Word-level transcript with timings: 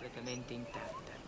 completamente 0.00 0.54
intatta. 0.54 1.19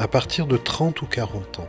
À 0.00 0.06
partir 0.06 0.46
de 0.46 0.56
30 0.56 1.02
ou 1.02 1.06
40 1.06 1.58
ans, 1.58 1.68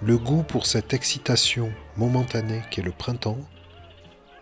le 0.00 0.16
goût 0.16 0.44
pour 0.44 0.64
cette 0.64 0.94
excitation 0.94 1.72
momentanée 1.96 2.62
qu'est 2.70 2.82
le 2.82 2.92
printemps 2.92 3.40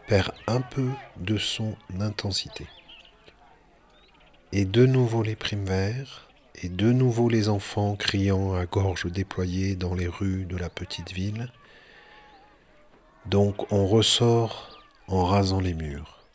perd 0.07 0.33
un 0.47 0.61
peu 0.61 0.91
de 1.17 1.39
son 1.39 1.77
intensité. 1.99 2.67
Et 4.53 4.67
de 4.67 4.85
nouveau 4.85 5.23
les 5.23 5.35
primes 5.35 5.67
et 6.63 6.69
de 6.69 6.93
nouveau 6.93 7.31
les 7.31 7.49
enfants 7.49 7.97
criant 7.97 8.53
à 8.53 8.67
gorge 8.67 9.11
déployée 9.11 9.77
dans 9.77 9.95
les 9.95 10.07
rues 10.07 10.45
de 10.45 10.59
la 10.59 10.69
petite 10.69 11.11
ville. 11.11 11.51
Donc 13.25 13.73
on 13.73 13.87
ressort 13.87 14.79
en 15.09 15.25
rasant 15.25 15.61
les 15.61 15.73
murs, 15.73 16.27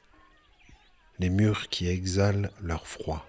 les 1.19 1.29
murs 1.29 1.69
qui 1.69 1.87
exhalent 1.87 2.49
leur 2.59 2.87
froid. 2.87 3.28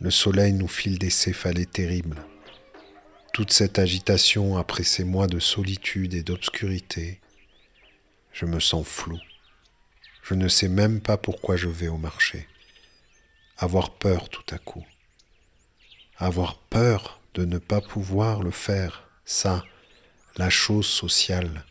Le 0.00 0.10
soleil 0.10 0.54
nous 0.54 0.66
file 0.66 0.98
des 0.98 1.10
céphalées 1.10 1.66
terribles. 1.66 2.24
Toute 3.34 3.52
cette 3.52 3.78
agitation 3.78 4.56
après 4.56 4.82
ces 4.82 5.04
mois 5.04 5.26
de 5.26 5.38
solitude 5.38 6.14
et 6.14 6.22
d'obscurité, 6.22 7.20
je 8.32 8.46
me 8.46 8.60
sens 8.60 8.86
flou. 8.86 9.20
Je 10.22 10.32
ne 10.32 10.48
sais 10.48 10.68
même 10.68 11.02
pas 11.02 11.18
pourquoi 11.18 11.56
je 11.56 11.68
vais 11.68 11.88
au 11.88 11.98
marché. 11.98 12.48
Avoir 13.58 13.90
peur 13.90 14.30
tout 14.30 14.54
à 14.54 14.58
coup. 14.58 14.86
Avoir 16.16 16.56
peur 16.56 17.20
de 17.34 17.44
ne 17.44 17.58
pas 17.58 17.82
pouvoir 17.82 18.42
le 18.42 18.50
faire, 18.50 19.06
ça, 19.26 19.64
la 20.38 20.48
chose 20.48 20.86
sociale. 20.86 21.66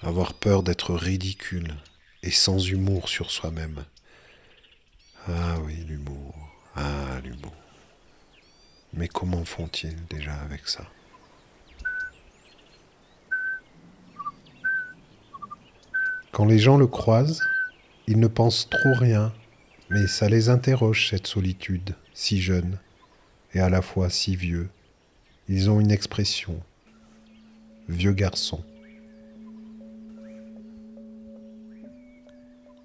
Avoir 0.00 0.34
peur 0.34 0.64
d'être 0.64 0.92
ridicule 0.92 1.72
et 2.24 2.32
sans 2.32 2.58
humour 2.58 3.08
sur 3.08 3.30
soi-même. 3.30 3.84
Ah 5.28 5.58
oui, 5.60 5.76
l'humour. 5.86 6.43
Ah, 6.76 7.20
l'humour. 7.22 7.52
Mais 8.92 9.08
comment 9.08 9.44
font-ils 9.44 9.96
déjà 10.06 10.34
avec 10.34 10.68
ça? 10.68 10.84
Quand 16.32 16.44
les 16.44 16.58
gens 16.58 16.76
le 16.76 16.88
croisent, 16.88 17.42
ils 18.08 18.18
ne 18.18 18.26
pensent 18.26 18.68
trop 18.68 18.94
rien, 18.94 19.32
mais 19.88 20.06
ça 20.08 20.28
les 20.28 20.48
interroge 20.48 21.10
cette 21.10 21.28
solitude, 21.28 21.94
si 22.12 22.40
jeune 22.40 22.78
et 23.54 23.60
à 23.60 23.68
la 23.68 23.82
fois 23.82 24.10
si 24.10 24.34
vieux. 24.34 24.68
Ils 25.48 25.70
ont 25.70 25.78
une 25.78 25.92
expression, 25.92 26.60
vieux 27.88 28.12
garçon. 28.12 28.64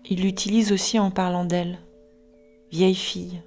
Il 0.06 0.22
l'utilise 0.22 0.72
aussi 0.72 1.00
en 1.00 1.10
parlant 1.10 1.46
d'elle, 1.46 1.80
vieille 2.72 2.96
fille. 2.96 3.42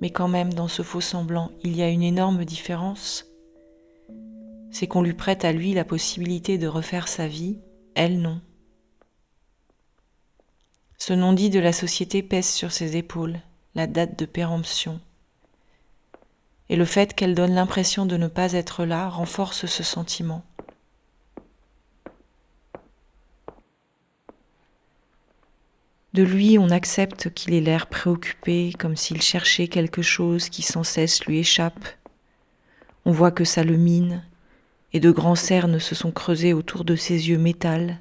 Mais 0.00 0.10
quand 0.10 0.28
même, 0.28 0.52
dans 0.52 0.68
ce 0.68 0.82
faux 0.82 1.00
semblant, 1.00 1.50
il 1.62 1.76
y 1.76 1.82
a 1.82 1.88
une 1.88 2.02
énorme 2.02 2.44
différence. 2.44 3.26
C'est 4.70 4.86
qu'on 4.86 5.02
lui 5.02 5.14
prête 5.14 5.44
à 5.44 5.52
lui 5.52 5.72
la 5.72 5.84
possibilité 5.84 6.58
de 6.58 6.66
refaire 6.66 7.08
sa 7.08 7.26
vie, 7.26 7.58
elle 7.94 8.20
non. 8.20 8.40
Ce 10.98 11.12
non-dit 11.12 11.50
de 11.50 11.60
la 11.60 11.72
société 11.72 12.22
pèse 12.22 12.48
sur 12.48 12.72
ses 12.72 12.96
épaules, 12.96 13.40
la 13.74 13.86
date 13.86 14.18
de 14.18 14.26
péremption. 14.26 15.00
Et 16.68 16.76
le 16.76 16.84
fait 16.84 17.14
qu'elle 17.14 17.34
donne 17.34 17.54
l'impression 17.54 18.06
de 18.06 18.16
ne 18.16 18.28
pas 18.28 18.52
être 18.52 18.84
là 18.84 19.08
renforce 19.08 19.66
ce 19.66 19.82
sentiment. 19.82 20.42
De 26.16 26.22
lui, 26.22 26.56
on 26.56 26.70
accepte 26.70 27.28
qu'il 27.28 27.52
ait 27.52 27.60
l'air 27.60 27.88
préoccupé, 27.88 28.72
comme 28.78 28.96
s'il 28.96 29.20
cherchait 29.20 29.68
quelque 29.68 30.00
chose 30.00 30.48
qui 30.48 30.62
sans 30.62 30.82
cesse 30.82 31.22
lui 31.26 31.40
échappe. 31.40 31.86
On 33.04 33.12
voit 33.12 33.30
que 33.30 33.44
ça 33.44 33.62
le 33.62 33.76
mine, 33.76 34.24
et 34.94 34.98
de 34.98 35.10
grands 35.10 35.34
cernes 35.34 35.78
se 35.78 35.94
sont 35.94 36.12
creusés 36.12 36.54
autour 36.54 36.86
de 36.86 36.96
ses 36.96 37.28
yeux 37.28 37.36
métal. 37.36 38.00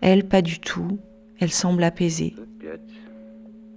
Elle, 0.00 0.28
pas 0.28 0.40
du 0.40 0.60
tout, 0.60 1.00
elle 1.40 1.50
semble 1.50 1.82
apaisée. 1.82 2.36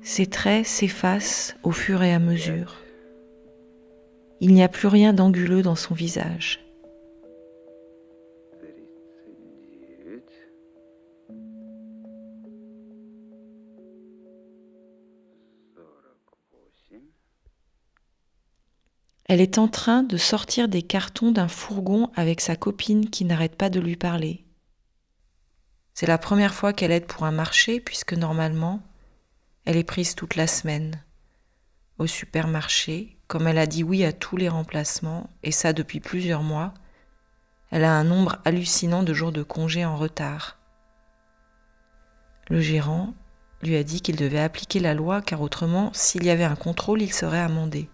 Ses 0.04 0.28
traits 0.28 0.68
s'effacent 0.68 1.56
au 1.64 1.72
fur 1.72 2.04
et 2.04 2.14
à 2.14 2.20
mesure. 2.20 2.78
Il 4.40 4.54
n'y 4.54 4.62
a 4.62 4.70
plus 4.70 4.88
rien 4.88 5.14
d'anguleux 5.14 5.64
dans 5.64 5.76
son 5.76 5.96
visage. 5.96 6.60
Elle 19.32 19.40
est 19.40 19.60
en 19.60 19.70
train 19.70 20.04
de 20.04 20.18
sortir 20.18 20.68
des 20.68 20.82
cartons 20.82 21.32
d'un 21.32 21.48
fourgon 21.48 22.12
avec 22.16 22.42
sa 22.42 22.58
copine 22.58 23.10
qui 23.10 23.24
n'arrête 23.24 23.56
pas 23.56 23.70
de 23.70 23.80
lui 23.80 23.96
parler. 23.96 24.44
C'est 25.94 26.06
la 26.06 26.18
première 26.18 26.54
fois 26.54 26.74
qu'elle 26.74 26.92
aide 26.92 27.06
pour 27.06 27.24
un 27.24 27.32
marché 27.32 27.80
puisque 27.80 28.12
normalement, 28.12 28.82
elle 29.64 29.78
est 29.78 29.86
prise 29.86 30.16
toute 30.16 30.36
la 30.36 30.48
semaine. 30.48 31.02
Au 31.98 32.08
supermarché, 32.08 33.18
comme 33.30 33.48
elle 33.48 33.58
a 33.58 33.68
dit 33.68 33.86
oui 33.86 34.04
à 34.04 34.12
tous 34.12 34.36
les 34.36 34.50
remplacements, 34.50 35.30
et 35.44 35.54
ça 35.54 35.72
depuis 35.72 36.02
plusieurs 36.02 36.44
mois, 36.44 36.74
elle 37.70 37.86
a 37.86 37.94
un 37.94 38.04
nombre 38.04 38.40
hallucinant 38.44 39.02
de 39.02 39.14
jours 39.14 39.32
de 39.32 39.44
congé 39.44 39.86
en 39.86 39.96
retard. 39.96 40.58
Le 42.50 42.60
gérant 42.60 43.14
lui 43.62 43.78
a 43.78 43.84
dit 43.86 44.02
qu'il 44.02 44.18
devait 44.18 44.42
appliquer 44.42 44.82
la 44.82 44.94
loi 44.94 45.22
car 45.22 45.40
autrement, 45.40 45.90
s'il 45.94 46.26
y 46.26 46.32
avait 46.32 46.44
un 46.44 46.58
contrôle, 46.58 47.02
il 47.02 47.14
serait 47.14 47.40
amendé. 47.40 47.90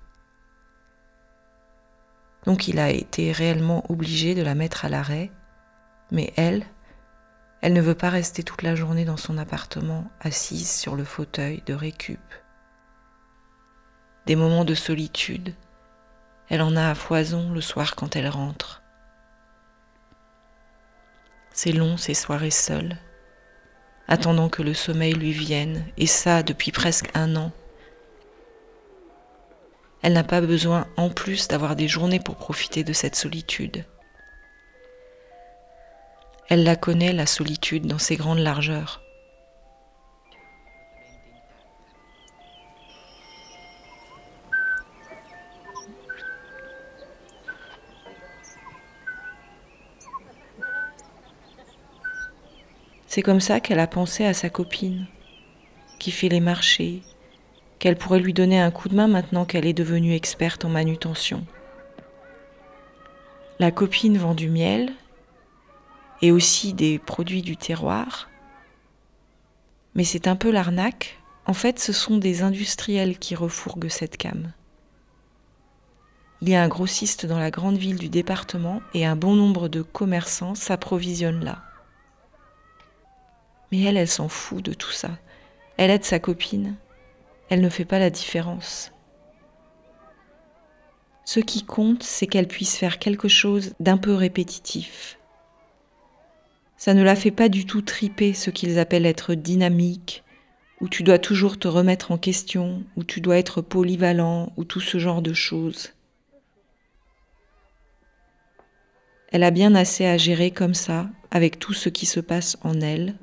Donc 2.48 2.70
il 2.70 2.80
a 2.80 2.90
été 2.90 3.34
réellement 3.34 3.84
obligé 3.92 4.34
de 4.34 4.42
la 4.42 4.56
mettre 4.56 4.86
à 4.86 4.90
l'arrêt. 4.90 5.32
Mais 6.12 6.32
elle, 6.38 6.66
elle 7.62 7.74
ne 7.74 7.82
veut 7.82 7.94
pas 7.94 8.10
rester 8.10 8.42
toute 8.42 8.62
la 8.62 8.74
journée 8.74 9.04
dans 9.04 9.18
son 9.18 9.38
appartement, 9.38 10.10
assise 10.22 10.72
sur 10.72 10.96
le 10.96 11.04
fauteuil 11.04 11.62
de 11.66 11.74
récup. 11.74 12.22
Des 14.28 14.38
moments 14.38 14.64
de 14.64 14.76
solitude, 14.76 15.56
elle 16.48 16.62
en 16.62 16.78
a 16.78 16.90
à 16.90 16.96
foison 16.96 17.52
le 17.52 17.60
soir 17.60 17.96
quand 17.96 18.16
elle 18.16 18.30
rentre. 18.30 18.82
C'est 21.52 21.74
long 21.74 21.98
ces 21.98 22.14
soirées 22.14 22.50
seules, 22.50 22.98
attendant 24.08 24.48
que 24.48 24.64
le 24.64 24.74
sommeil 24.74 25.14
lui 25.14 25.34
vienne, 25.34 25.86
et 25.98 26.08
ça 26.08 26.44
depuis 26.44 26.72
presque 26.72 27.10
un 27.14 27.36
an. 27.36 27.52
Elle 30.02 30.14
n'a 30.14 30.24
pas 30.24 30.42
besoin 30.42 30.88
en 30.96 31.10
plus 31.10 31.48
d'avoir 31.48 31.76
des 31.76 31.88
journées 31.88 32.20
pour 32.20 32.36
profiter 32.36 32.84
de 32.84 32.94
cette 32.94 33.16
solitude. 33.16 33.86
Elle 36.50 36.64
la 36.64 36.76
connaît, 36.76 37.12
la 37.12 37.26
solitude, 37.26 37.88
dans 37.88 37.98
ses 37.98 38.16
grandes 38.16 38.40
largeurs. 38.40 39.02
C'est 53.08 53.24
comme 53.24 53.42
ça 53.42 53.60
qu'elle 53.60 53.80
a 53.80 53.88
pensé 53.88 54.26
à 54.26 54.34
sa 54.36 54.50
copine, 54.50 55.08
qui 56.00 56.12
fait 56.12 56.30
les 56.30 56.40
marchés, 56.40 57.02
qu'elle 57.80 57.98
pourrait 57.98 58.20
lui 58.20 58.34
donner 58.34 58.60
un 58.60 58.72
coup 58.72 58.90
de 58.90 58.96
main 58.96 59.08
maintenant 59.08 59.46
qu'elle 59.46 59.66
est 59.66 59.74
devenue 59.74 60.14
experte 60.14 60.66
en 60.66 60.70
manutention. 60.70 61.46
La 63.60 63.72
copine 63.72 64.18
vend 64.18 64.34
du 64.34 64.50
miel 64.50 64.94
et 66.22 66.32
aussi 66.32 66.74
des 66.74 67.00
produits 67.00 67.42
du 67.42 67.58
terroir. 67.58 68.30
Mais 69.96 70.04
c'est 70.04 70.28
un 70.28 70.36
peu 70.36 70.52
l'arnaque. 70.52 71.20
En 71.46 71.54
fait, 71.54 71.80
ce 71.80 71.94
sont 71.94 72.18
des 72.18 72.44
industriels 72.44 73.18
qui 73.18 73.36
refourguent 73.36 73.90
cette 73.90 74.18
cam. 74.18 74.52
Il 76.42 76.50
y 76.50 76.56
a 76.56 76.62
un 76.62 76.68
grossiste 76.68 77.26
dans 77.26 77.40
la 77.40 77.50
grande 77.50 77.78
ville 77.78 77.98
du 77.98 78.10
département 78.10 78.82
et 78.94 79.06
un 79.06 79.16
bon 79.16 79.36
nombre 79.36 79.70
de 79.70 79.82
commerçants 79.82 80.54
s'approvisionnent 80.54 81.44
là. 81.44 81.64
Mais 83.72 83.82
elle, 83.82 83.98
elle 83.98 84.08
s'en 84.08 84.30
fout 84.30 84.64
de 84.64 84.74
tout 84.74 84.92
ça. 84.92 85.18
Elle 85.78 85.90
aide 85.90 86.06
sa 86.06 86.20
copine. 86.20 86.76
Elle 87.50 87.62
ne 87.62 87.70
fait 87.70 87.86
pas 87.86 88.00
la 88.00 88.10
différence. 88.10 88.92
Ce 91.24 91.40
qui 91.40 91.64
compte, 91.64 92.04
c'est 92.04 92.28
qu'elle 92.28 92.48
puisse 92.48 92.78
faire 92.78 93.00
quelque 93.00 93.28
chose 93.28 93.74
d'un 93.80 93.98
peu 93.98 94.14
répétitif. 94.14 95.20
Ça 96.78 96.94
ne 96.94 97.04
la 97.04 97.16
fait 97.16 97.32
pas 97.32 97.50
du 97.50 97.66
tout 97.66 97.82
triper 97.82 98.34
ce 98.34 98.50
qu'ils 98.50 98.80
appellent 98.80 99.06
être 99.06 99.34
dynamique, 99.34 100.24
où 100.80 100.88
tu 100.88 101.04
dois 101.04 101.20
toujours 101.20 101.58
te 101.58 101.68
remettre 101.68 102.12
en 102.12 102.18
question, 102.18 102.84
où 102.96 103.04
tu 103.04 103.20
dois 103.20 103.38
être 103.38 103.62
polyvalent, 103.62 104.54
ou 104.58 104.64
tout 104.64 104.80
ce 104.80 105.00
genre 105.00 105.22
de 105.22 105.34
choses. 105.34 105.94
Elle 109.32 109.44
a 109.44 109.52
bien 109.52 109.76
assez 109.76 110.06
à 110.06 110.18
gérer 110.18 110.52
comme 110.52 110.76
ça, 110.76 111.10
avec 111.32 111.60
tout 111.60 111.74
ce 111.74 111.90
qui 111.90 112.06
se 112.06 112.20
passe 112.20 112.58
en 112.62 112.80
elle, 112.80 113.16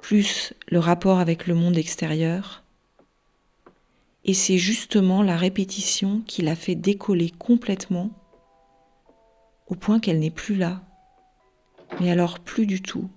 plus 0.00 0.52
le 0.68 0.78
rapport 0.78 1.18
avec 1.18 1.46
le 1.46 1.54
monde 1.54 1.78
extérieur. 1.78 2.61
Et 4.24 4.34
c'est 4.34 4.58
justement 4.58 5.22
la 5.22 5.36
répétition 5.36 6.22
qui 6.26 6.42
l'a 6.42 6.54
fait 6.54 6.74
décoller 6.74 7.30
complètement 7.30 8.10
au 9.66 9.74
point 9.74 9.98
qu'elle 9.98 10.20
n'est 10.20 10.30
plus 10.30 10.54
là. 10.54 10.82
Mais 12.00 12.10
alors 12.10 12.38
plus 12.38 12.66
du 12.66 12.82
tout. 12.82 13.08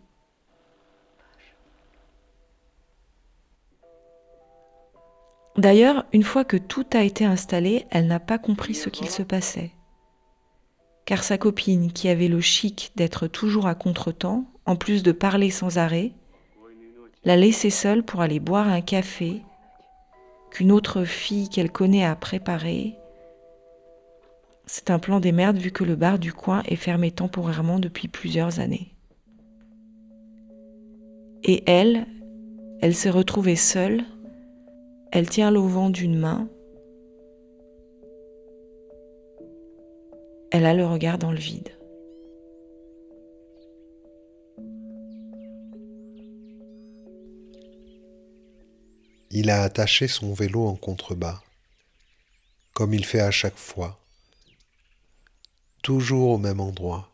D'ailleurs, 5.57 6.05
une 6.11 6.23
fois 6.23 6.43
que 6.43 6.57
tout 6.57 6.85
a 6.93 7.03
été 7.03 7.23
installé, 7.23 7.85
elle 7.89 8.07
n'a 8.07 8.19
pas 8.19 8.37
compris 8.37 8.75
ce 8.75 8.89
qu'il 8.89 9.09
se 9.09 9.23
passait. 9.23 9.71
Car 11.05 11.23
sa 11.23 11.37
copine, 11.37 11.93
qui 11.93 12.09
avait 12.09 12.27
le 12.27 12.41
chic 12.41 12.91
d'être 12.95 13.27
toujours 13.27 13.67
à 13.67 13.75
contretemps, 13.75 14.51
en 14.65 14.75
plus 14.75 15.01
de 15.01 15.11
parler 15.11 15.51
sans 15.51 15.77
arrêt, 15.77 16.11
l'a 17.23 17.37
laissée 17.37 17.69
seule 17.69 18.03
pour 18.03 18.21
aller 18.21 18.39
boire 18.39 18.67
un 18.67 18.81
café 18.81 19.43
qu'une 20.51 20.71
autre 20.71 21.03
fille 21.03 21.49
qu'elle 21.49 21.71
connaît 21.71 22.05
a 22.05 22.15
préparé. 22.15 22.95
C'est 24.65 24.89
un 24.89 24.99
plan 24.99 25.19
des 25.19 25.31
merdes 25.31 25.57
vu 25.57 25.71
que 25.71 25.83
le 25.83 25.95
bar 25.95 26.17
du 26.17 26.33
coin 26.33 26.63
est 26.67 26.75
fermé 26.75 27.11
temporairement 27.11 27.79
depuis 27.79 28.07
plusieurs 28.07 28.59
années. 28.59 28.95
Et 31.43 31.63
elle, 31.69 32.07
elle 32.81 32.95
s'est 32.95 33.11
retrouvée 33.11 33.55
seule, 33.55 34.03
elle 35.11 35.29
tient 35.29 35.51
l'auvent 35.51 35.91
d'une 35.91 36.17
main, 36.17 36.49
elle 40.51 40.65
a 40.65 40.73
le 40.73 40.85
regard 40.85 41.17
dans 41.17 41.31
le 41.31 41.37
vide. 41.37 41.69
Il 49.37 49.49
a 49.49 49.63
attaché 49.63 50.07
son 50.07 50.33
vélo 50.33 50.65
en 50.65 50.77
contrebas, 50.77 51.43
comme 52.71 52.93
il 52.93 53.05
fait 53.05 53.19
à 53.19 53.31
chaque 53.31 53.57
fois, 53.57 53.99
toujours 55.83 56.29
au 56.29 56.37
même 56.37 56.61
endroit, 56.61 57.11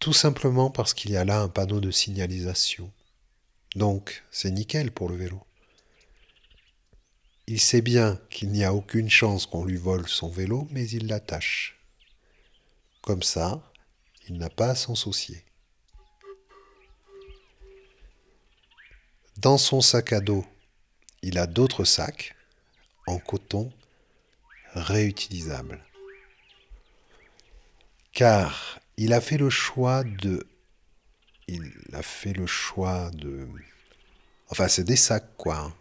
tout 0.00 0.12
simplement 0.12 0.68
parce 0.68 0.94
qu'il 0.94 1.12
y 1.12 1.16
a 1.16 1.24
là 1.24 1.40
un 1.40 1.48
panneau 1.48 1.78
de 1.78 1.92
signalisation. 1.92 2.92
Donc, 3.76 4.24
c'est 4.32 4.50
nickel 4.50 4.90
pour 4.90 5.08
le 5.08 5.14
vélo. 5.14 5.46
Il 7.46 7.60
sait 7.60 7.80
bien 7.80 8.20
qu'il 8.28 8.50
n'y 8.50 8.64
a 8.64 8.74
aucune 8.74 9.08
chance 9.08 9.46
qu'on 9.46 9.64
lui 9.64 9.76
vole 9.76 10.08
son 10.08 10.28
vélo, 10.28 10.66
mais 10.72 10.88
il 10.88 11.06
l'attache. 11.06 11.78
Comme 13.00 13.22
ça, 13.22 13.62
il 14.28 14.38
n'a 14.38 14.50
pas 14.50 14.70
à 14.70 14.74
s'en 14.74 14.96
soucier. 14.96 15.44
Dans 19.38 19.58
son 19.58 19.82
sac 19.82 20.14
à 20.14 20.20
dos, 20.20 20.46
il 21.20 21.36
a 21.36 21.46
d'autres 21.46 21.84
sacs 21.84 22.34
en 23.06 23.18
coton 23.18 23.70
réutilisables. 24.72 25.84
Car 28.14 28.80
il 28.96 29.12
a 29.12 29.20
fait 29.20 29.36
le 29.36 29.50
choix 29.50 30.04
de... 30.04 30.46
Il 31.48 31.70
a 31.92 32.02
fait 32.02 32.32
le 32.32 32.46
choix 32.46 33.10
de... 33.10 33.46
Enfin, 34.48 34.68
c'est 34.68 34.84
des 34.84 34.96
sacs, 34.96 35.36
quoi. 35.36 35.58
Hein. 35.58 35.74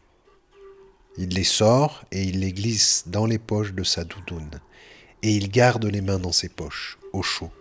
Il 1.18 1.30
les 1.30 1.46
sort 1.46 2.04
et 2.12 2.24
il 2.24 2.42
les 2.42 2.51
glisse 2.51 3.06
dans 3.08 3.25
les 3.25 3.40
poches 3.40 3.72
de 3.72 3.84
sa 3.84 4.04
doudoune. 4.04 4.60
Et 5.24 5.34
il 5.34 5.50
garde 5.50 5.86
les 5.86 6.01
mains 6.01 6.19
dans 6.19 6.34
ses 6.34 6.50
poches, 6.50 6.98
au 7.13 7.24
chaud, 7.24 7.54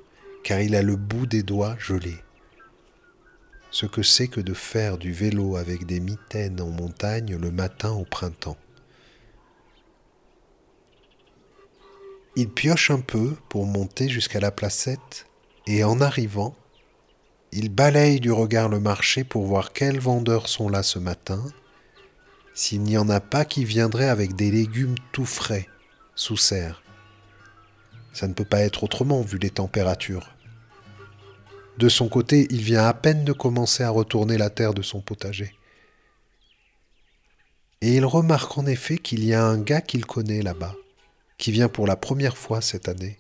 car 0.42 0.60
il 0.60 0.74
a 0.74 0.82
le 0.82 0.96
bout 0.96 1.26
des 1.26 1.44
doigts 1.44 1.76
gelé 1.78 2.16
ce 3.74 3.86
que 3.86 4.04
c'est 4.04 4.28
que 4.28 4.40
de 4.40 4.54
faire 4.54 4.98
du 4.98 5.12
vélo 5.12 5.56
avec 5.56 5.84
des 5.84 5.98
mitaines 5.98 6.60
en 6.60 6.68
montagne 6.68 7.36
le 7.36 7.50
matin 7.50 7.90
au 7.90 8.04
printemps. 8.04 8.56
Il 12.36 12.50
pioche 12.50 12.92
un 12.92 13.00
peu 13.00 13.34
pour 13.48 13.66
monter 13.66 14.08
jusqu'à 14.08 14.38
la 14.38 14.52
placette 14.52 15.26
et 15.66 15.82
en 15.82 16.00
arrivant, 16.00 16.54
il 17.50 17.68
balaye 17.68 18.20
du 18.20 18.30
regard 18.30 18.68
le 18.68 18.78
marché 18.78 19.24
pour 19.24 19.44
voir 19.44 19.72
quels 19.72 19.98
vendeurs 19.98 20.48
sont 20.48 20.68
là 20.68 20.84
ce 20.84 21.00
matin, 21.00 21.42
s'il 22.54 22.82
n'y 22.82 22.96
en 22.96 23.08
a 23.08 23.18
pas 23.18 23.44
qui 23.44 23.64
viendraient 23.64 24.08
avec 24.08 24.36
des 24.36 24.52
légumes 24.52 24.94
tout 25.10 25.26
frais, 25.26 25.68
sous 26.14 26.36
serre. 26.36 26.84
Ça 28.12 28.28
ne 28.28 28.34
peut 28.34 28.44
pas 28.44 28.60
être 28.60 28.84
autrement 28.84 29.22
vu 29.22 29.38
les 29.38 29.50
températures. 29.50 30.33
De 31.78 31.88
son 31.88 32.08
côté, 32.08 32.46
il 32.50 32.62
vient 32.62 32.86
à 32.86 32.94
peine 32.94 33.24
de 33.24 33.32
commencer 33.32 33.82
à 33.82 33.90
retourner 33.90 34.38
la 34.38 34.50
terre 34.50 34.74
de 34.74 34.82
son 34.82 35.00
potager. 35.00 35.54
Et 37.80 37.96
il 37.96 38.04
remarque 38.06 38.56
en 38.56 38.66
effet 38.66 38.96
qu'il 38.98 39.24
y 39.24 39.34
a 39.34 39.44
un 39.44 39.58
gars 39.58 39.80
qu'il 39.80 40.06
connaît 40.06 40.42
là-bas, 40.42 40.74
qui 41.36 41.50
vient 41.50 41.68
pour 41.68 41.86
la 41.86 41.96
première 41.96 42.36
fois 42.36 42.60
cette 42.60 42.88
année. 42.88 43.18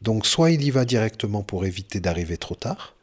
Donc 0.00 0.26
soit 0.26 0.50
il 0.50 0.62
y 0.64 0.70
va 0.70 0.86
directement 0.86 1.42
pour 1.42 1.66
éviter 1.66 2.00
d'arriver 2.00 2.38
trop 2.38 2.54
tard, 2.54 2.94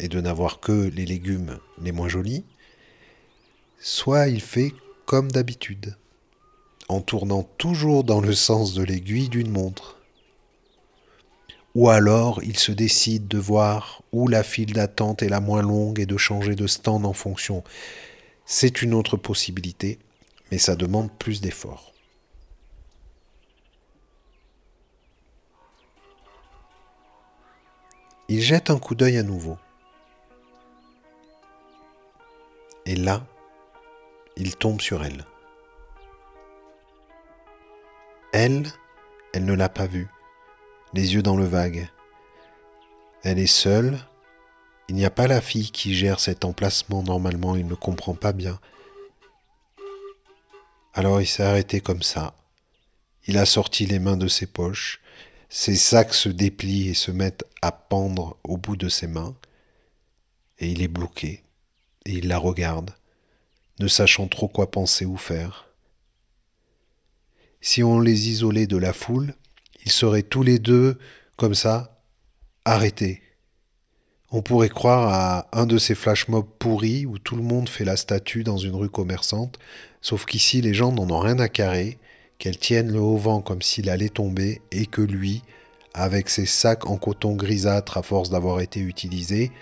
et 0.00 0.08
de 0.08 0.20
n'avoir 0.20 0.58
que 0.58 0.72
les 0.72 1.04
légumes 1.04 1.58
les 1.80 1.92
moins 1.92 2.08
jolis, 2.08 2.44
soit 3.78 4.28
il 4.28 4.40
fait 4.40 4.72
comme 5.04 5.30
d'habitude, 5.30 5.96
en 6.88 7.02
tournant 7.02 7.42
toujours 7.42 8.04
dans 8.04 8.22
le 8.22 8.32
sens 8.32 8.72
de 8.72 8.82
l'aiguille 8.82 9.28
d'une 9.28 9.50
montre 9.50 9.98
ou 11.74 11.88
alors 11.88 12.42
il 12.42 12.56
se 12.58 12.72
décide 12.72 13.26
de 13.26 13.38
voir 13.38 14.02
où 14.12 14.28
la 14.28 14.42
file 14.42 14.72
d'attente 14.72 15.22
est 15.22 15.28
la 15.28 15.40
moins 15.40 15.62
longue 15.62 15.98
et 15.98 16.06
de 16.06 16.16
changer 16.16 16.54
de 16.54 16.66
stand 16.66 17.04
en 17.04 17.12
fonction. 17.12 17.64
C'est 18.46 18.82
une 18.82 18.94
autre 18.94 19.16
possibilité, 19.16 19.98
mais 20.50 20.58
ça 20.58 20.76
demande 20.76 21.10
plus 21.10 21.40
d'efforts. 21.40 21.92
Il 28.28 28.40
jette 28.40 28.70
un 28.70 28.78
coup 28.78 28.94
d'œil 28.94 29.18
à 29.18 29.22
nouveau. 29.22 29.58
Et 32.86 32.96
là, 32.96 33.26
il 34.36 34.56
tombe 34.56 34.80
sur 34.80 35.04
elle. 35.04 35.24
Elle, 38.32 38.66
elle 39.32 39.44
ne 39.44 39.54
l'a 39.54 39.68
pas 39.68 39.86
vue 39.86 40.08
les 40.94 41.14
yeux 41.14 41.22
dans 41.22 41.36
le 41.36 41.44
vague. 41.44 41.88
Elle 43.24 43.40
est 43.40 43.46
seule. 43.46 43.98
Il 44.88 44.94
n'y 44.94 45.04
a 45.04 45.10
pas 45.10 45.26
la 45.26 45.40
fille 45.40 45.70
qui 45.70 45.94
gère 45.94 46.20
cet 46.20 46.44
emplacement 46.44 47.02
normalement, 47.02 47.56
il 47.56 47.66
ne 47.66 47.74
comprend 47.74 48.14
pas 48.14 48.32
bien. 48.32 48.60
Alors 50.92 51.20
il 51.20 51.26
s'est 51.26 51.42
arrêté 51.42 51.80
comme 51.80 52.02
ça. 52.02 52.34
Il 53.26 53.38
a 53.38 53.46
sorti 53.46 53.86
les 53.86 53.98
mains 53.98 54.16
de 54.16 54.28
ses 54.28 54.46
poches. 54.46 55.00
Ses 55.48 55.76
sacs 55.76 56.14
se 56.14 56.28
déplient 56.28 56.90
et 56.90 56.94
se 56.94 57.10
mettent 57.10 57.44
à 57.62 57.72
pendre 57.72 58.36
au 58.44 58.56
bout 58.56 58.76
de 58.76 58.88
ses 58.88 59.08
mains. 59.08 59.34
Et 60.58 60.68
il 60.68 60.82
est 60.82 60.88
bloqué. 60.88 61.42
Et 62.06 62.12
il 62.12 62.28
la 62.28 62.38
regarde, 62.38 62.94
ne 63.80 63.88
sachant 63.88 64.28
trop 64.28 64.46
quoi 64.46 64.70
penser 64.70 65.06
ou 65.06 65.16
faire. 65.16 65.68
Si 67.60 67.82
on 67.82 67.98
les 67.98 68.28
isolait 68.28 68.66
de 68.66 68.76
la 68.76 68.92
foule, 68.92 69.34
ils 69.84 69.92
seraient 69.92 70.22
tous 70.22 70.42
les 70.42 70.58
deux, 70.58 70.98
comme 71.36 71.54
ça, 71.54 72.00
arrêtés. 72.64 73.22
On 74.30 74.42
pourrait 74.42 74.68
croire 74.68 75.08
à 75.08 75.46
un 75.52 75.66
de 75.66 75.78
ces 75.78 75.94
flash 75.94 76.28
mobs 76.28 76.48
pourris 76.58 77.06
où 77.06 77.18
tout 77.18 77.36
le 77.36 77.42
monde 77.42 77.68
fait 77.68 77.84
la 77.84 77.96
statue 77.96 78.42
dans 78.42 78.56
une 78.56 78.74
rue 78.74 78.88
commerçante, 78.88 79.58
sauf 80.00 80.24
qu'ici 80.24 80.60
les 80.60 80.74
gens 80.74 80.92
n'en 80.92 81.08
ont 81.08 81.20
rien 81.20 81.38
à 81.38 81.48
carrer, 81.48 81.98
qu'elle 82.38 82.58
tienne 82.58 82.92
le 82.92 82.98
haut 82.98 83.16
vent 83.16 83.40
comme 83.40 83.62
s'il 83.62 83.88
allait 83.88 84.08
tomber 84.08 84.60
et 84.72 84.86
que 84.86 85.02
lui, 85.02 85.42
avec 85.92 86.28
ses 86.28 86.46
sacs 86.46 86.86
en 86.86 86.96
coton 86.96 87.36
grisâtre 87.36 87.96
à 87.96 88.02
force 88.02 88.30
d'avoir 88.30 88.60
été 88.60 88.80
utilisés, 88.80 89.52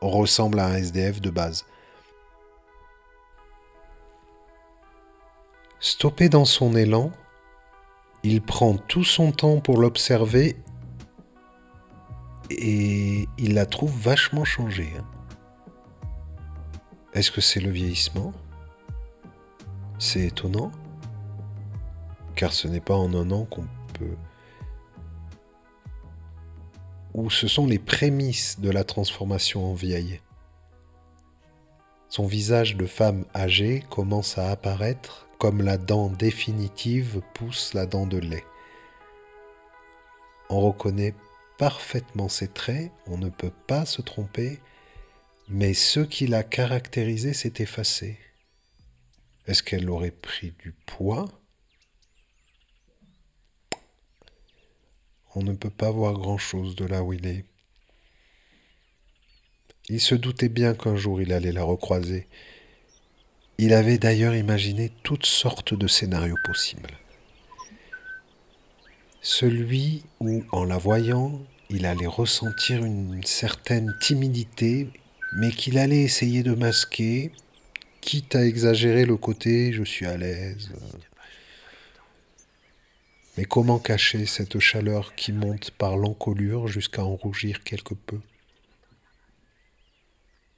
ressemble 0.00 0.60
à 0.60 0.66
un 0.66 0.76
SDF 0.76 1.20
de 1.20 1.30
base. 1.30 1.66
Stoppé 5.78 6.28
dans 6.28 6.44
son 6.44 6.74
élan, 6.74 7.12
il 8.22 8.40
prend 8.42 8.76
tout 8.76 9.04
son 9.04 9.32
temps 9.32 9.60
pour 9.60 9.78
l'observer 9.78 10.56
et 12.50 13.28
il 13.38 13.54
la 13.54 13.66
trouve 13.66 13.96
vachement 13.98 14.44
changée. 14.44 14.92
Hein. 14.98 15.04
Est-ce 17.14 17.30
que 17.30 17.40
c'est 17.40 17.60
le 17.60 17.70
vieillissement? 17.70 18.32
C'est 19.98 20.26
étonnant, 20.26 20.70
car 22.34 22.52
ce 22.52 22.68
n'est 22.68 22.80
pas 22.80 22.96
en 22.96 23.12
un 23.14 23.30
an 23.30 23.44
qu'on 23.44 23.66
peut... 23.94 24.16
Ou 27.14 27.28
ce 27.28 27.46
sont 27.46 27.66
les 27.66 27.78
prémices 27.78 28.58
de 28.60 28.70
la 28.70 28.84
transformation 28.84 29.70
en 29.70 29.74
vieille. 29.74 30.20
Son 32.08 32.26
visage 32.26 32.76
de 32.76 32.86
femme 32.86 33.26
âgée 33.34 33.84
commence 33.90 34.38
à 34.38 34.50
apparaître 34.50 35.28
comme 35.42 35.60
la 35.60 35.76
dent 35.76 36.08
définitive 36.08 37.20
pousse 37.34 37.74
la 37.74 37.84
dent 37.84 38.06
de 38.06 38.18
lait. 38.18 38.44
On 40.50 40.60
reconnaît 40.60 41.16
parfaitement 41.58 42.28
ses 42.28 42.46
traits, 42.46 42.92
on 43.06 43.18
ne 43.18 43.28
peut 43.28 43.50
pas 43.66 43.84
se 43.84 44.02
tromper, 44.02 44.60
mais 45.48 45.74
ce 45.74 45.98
qui 45.98 46.28
l'a 46.28 46.44
caractérisé 46.44 47.32
s'est 47.32 47.54
effacé. 47.58 48.20
Est-ce 49.48 49.64
qu'elle 49.64 49.90
aurait 49.90 50.12
pris 50.12 50.52
du 50.60 50.70
poids? 50.86 51.28
On 55.34 55.42
ne 55.42 55.54
peut 55.54 55.70
pas 55.70 55.90
voir 55.90 56.12
grand-chose 56.12 56.76
de 56.76 56.84
là 56.84 57.02
où 57.02 57.14
il 57.14 57.26
est. 57.26 57.44
Il 59.88 60.00
se 60.00 60.14
doutait 60.14 60.48
bien 60.48 60.74
qu'un 60.74 60.94
jour 60.94 61.20
il 61.20 61.32
allait 61.32 61.50
la 61.50 61.64
recroiser, 61.64 62.28
il 63.64 63.74
avait 63.74 63.98
d'ailleurs 63.98 64.34
imaginé 64.34 64.90
toutes 65.04 65.24
sortes 65.24 65.72
de 65.72 65.86
scénarios 65.86 66.36
possibles. 66.44 66.98
Celui 69.20 70.02
où, 70.18 70.42
en 70.50 70.64
la 70.64 70.78
voyant, 70.78 71.40
il 71.70 71.86
allait 71.86 72.08
ressentir 72.08 72.84
une 72.84 73.22
certaine 73.22 73.94
timidité, 74.00 74.88
mais 75.36 75.52
qu'il 75.52 75.78
allait 75.78 76.02
essayer 76.02 76.42
de 76.42 76.56
masquer, 76.56 77.30
quitte 78.00 78.34
à 78.34 78.44
exagérer 78.44 79.04
le 79.04 79.16
côté 79.16 79.72
je 79.72 79.84
suis 79.84 80.06
à 80.06 80.16
l'aise. 80.16 80.72
Mais 83.38 83.44
comment 83.44 83.78
cacher 83.78 84.26
cette 84.26 84.58
chaleur 84.58 85.14
qui 85.14 85.30
monte 85.30 85.70
par 85.70 85.96
l'encolure 85.96 86.66
jusqu'à 86.66 87.04
en 87.04 87.14
rougir 87.14 87.62
quelque 87.62 87.94
peu? 87.94 88.18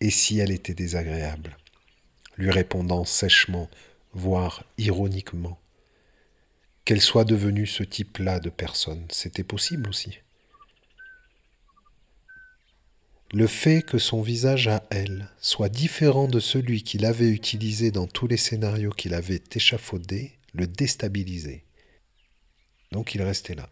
Et 0.01 0.09
si 0.09 0.39
elle 0.39 0.53
était 0.53 0.73
désagréable? 0.73 1.59
Lui 2.37 2.51
répondant 2.51 3.05
sèchement, 3.05 3.71
voire 4.13 4.65
ironiquement. 4.79 5.59
Qu'elle 6.85 7.01
soit 7.01 7.25
devenue 7.25 7.67
ce 7.67 7.83
type-là 7.83 8.41
de 8.41 8.51
personne, 8.51 9.07
c'était 9.11 9.45
possible 9.45 9.89
aussi. 9.89 10.19
Le 13.33 13.47
fait 13.47 13.83
que 13.83 13.99
son 13.99 14.23
visage 14.23 14.69
à 14.69 14.85
elle 14.91 15.29
soit 15.41 15.69
différent 15.69 16.29
de 16.29 16.39
celui 16.39 16.83
qu'il 16.83 17.05
avait 17.05 17.31
utilisé 17.31 17.91
dans 17.91 18.07
tous 18.07 18.29
les 18.29 18.37
scénarios 18.37 18.91
qu'il 18.91 19.15
avait 19.15 19.43
échafaudés 19.53 20.39
le 20.53 20.67
déstabilisait. 20.69 21.65
Donc 22.93 23.15
il 23.15 23.23
restait 23.23 23.57
là, 23.57 23.69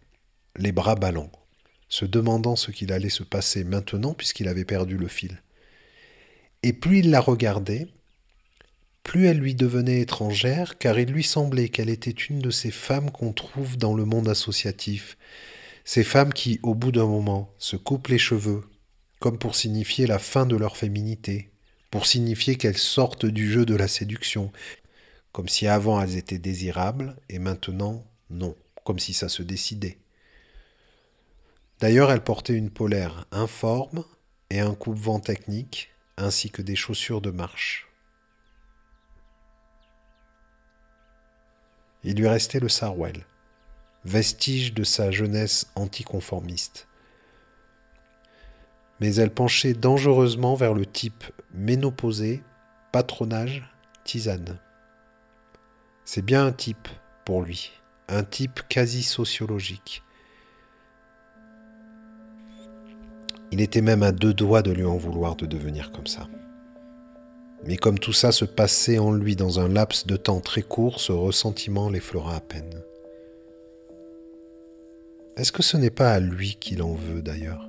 les 0.57 0.73
bras 0.73 0.97
ballants, 0.97 1.31
se 1.88 2.04
demandant 2.04 2.57
ce 2.57 2.73
qu'il 2.73 2.92
allait 2.92 3.09
se 3.09 3.23
passer 3.23 3.62
maintenant 3.62 4.14
puisqu'il 4.14 4.49
avait 4.49 4.64
perdu 4.64 4.97
le 4.97 5.07
fil. 5.07 5.40
Et 6.64 6.73
plus 6.73 6.99
il 7.00 7.11
la 7.11 7.21
regardait, 7.21 7.87
plus 9.03 9.27
elle 9.27 9.39
lui 9.39 9.55
devenait 9.55 10.01
étrangère, 10.01 10.79
car 10.79 10.99
il 10.99 11.11
lui 11.11 11.25
semblait 11.25 11.69
qu'elle 11.69 11.91
était 11.91 12.11
une 12.11 12.41
de 12.41 12.51
ces 12.51 12.71
femmes 12.71 13.11
qu'on 13.11 13.33
trouve 13.33 13.77
dans 13.77 13.95
le 13.95 14.05
monde 14.05 14.29
associatif, 14.29 15.17
ces 15.85 16.05
femmes 16.05 16.33
qui, 16.33 16.61
au 16.63 16.75
bout 16.75 16.93
d'un 16.93 17.07
moment, 17.07 17.53
se 17.59 17.77
coupent 17.77 18.09
les 18.09 18.19
cheveux, 18.19 18.63
comme 19.21 19.39
pour 19.39 19.57
signifier 19.57 20.07
la 20.07 20.19
fin 20.19 20.47
de 20.47 20.57
leur 20.57 20.77
féminité, 20.77 21.51
pour 21.91 22.07
signifier 22.07 22.57
qu'elles 22.57 22.79
sortent 22.79 23.27
du 23.27 23.51
jeu 23.51 23.67
de 23.67 23.75
la 23.75 23.89
séduction, 23.89 24.53
comme 25.33 25.49
si 25.49 25.67
avant 25.67 26.01
elles 26.01 26.17
étaient 26.17 26.39
désirables, 26.39 27.17
et 27.29 27.39
maintenant 27.39 28.05
non, 28.31 28.55
comme 28.85 28.99
si 28.99 29.13
ça 29.13 29.29
se 29.29 29.43
décidait. 29.43 29.99
D'ailleurs, 31.81 32.13
elle 32.13 32.23
portait 32.23 32.55
une 32.55 32.71
polaire 32.71 33.27
informe 33.33 34.05
et 34.51 34.61
un 34.61 34.75
coupe-vent 34.75 35.19
technique, 35.19 35.91
ainsi 36.17 36.51
que 36.51 36.63
des 36.63 36.77
chaussures 36.77 37.21
de 37.21 37.31
marche. 37.31 37.92
Il 42.05 42.17
lui 42.17 42.29
restait 42.29 42.61
le 42.61 42.69
sarouel, 42.69 43.25
vestige 44.05 44.75
de 44.75 44.85
sa 44.85 45.11
jeunesse 45.11 45.71
anticonformiste. 45.75 46.89
Mais 49.01 49.15
elle 49.17 49.33
penchait 49.33 49.75
dangereusement 49.75 50.55
vers 50.55 50.75
le 50.75 50.87
type 50.87 51.25
ménopausé, 51.55 52.43
patronage, 52.93 53.63
tisane. 54.05 54.59
C'est 56.05 56.23
bien 56.25 56.47
un 56.47 56.53
type 56.53 56.89
pour 57.25 57.43
lui, 57.43 57.73
un 58.09 58.25
type 58.25 58.61
quasi 58.69 59.03
sociologique. 59.03 60.03
Il 63.51 63.61
était 63.61 63.83
même 63.83 64.03
à 64.03 64.13
deux 64.13 64.35
doigts 64.35 64.63
de 64.63 64.73
lui 64.73 64.85
en 64.85 64.97
vouloir 64.97 65.37
de 65.37 65.47
devenir 65.47 65.93
comme 65.93 66.07
ça. 66.07 66.27
Mais 67.66 67.76
comme 67.76 67.99
tout 67.99 68.12
ça 68.12 68.33
se 68.33 68.45
passait 68.45 68.99
en 68.99 69.12
lui 69.12 69.37
dans 69.37 69.61
un 69.61 69.69
laps 69.69 70.07
de 70.07 70.16
temps 70.16 70.40
très 70.40 70.62
court, 70.62 71.00
ce 71.00 71.12
ressentiment 71.12 71.88
l'effleura 71.88 72.37
à 72.37 72.40
peine. 72.40 72.83
Est-ce 75.37 75.52
que 75.52 75.62
ce 75.62 75.76
n'est 75.76 75.90
pas 75.90 76.12
à 76.12 76.21
lui 76.21 76.57
qu'il 76.61 76.83
en 76.83 76.95
veut 76.95 77.23
d'ailleurs? 77.23 77.69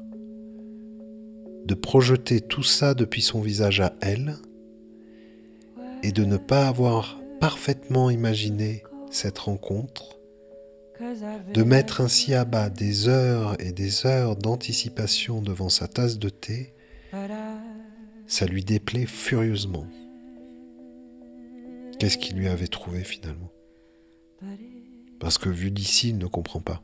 De 1.65 1.75
projeter 1.75 2.41
tout 2.41 2.63
ça 2.63 2.93
depuis 2.93 3.21
son 3.21 3.39
visage 3.39 3.79
à 3.79 3.93
elle 4.01 4.35
et 6.01 6.11
de 6.11 6.25
ne 6.25 6.37
pas 6.37 6.67
avoir 6.67 7.19
parfaitement 7.39 8.09
imaginé 8.09 8.83
cette 9.11 9.39
rencontre, 9.39 10.19
de 11.53 11.63
mettre 11.63 12.01
ainsi 12.01 12.33
à 12.33 12.43
bas 12.43 12.69
des 12.69 13.07
heures 13.07 13.55
et 13.59 13.71
des 13.71 14.05
heures 14.05 14.35
d'anticipation 14.35 15.41
devant 15.41 15.69
sa 15.69 15.87
tasse 15.87 16.19
de 16.19 16.29
thé 16.29 16.73
ça 18.27 18.45
lui 18.45 18.63
déplaît 18.63 19.05
furieusement. 19.05 19.87
Qu'est-ce 21.99 22.17
qu'il 22.17 22.37
lui 22.37 22.47
avait 22.47 22.67
trouvé 22.67 23.03
finalement? 23.03 23.51
Parce 25.19 25.37
que 25.37 25.49
vu 25.49 25.71
d'ici, 25.71 26.09
il 26.09 26.17
ne 26.17 26.27
comprend 26.27 26.59
pas. 26.59 26.81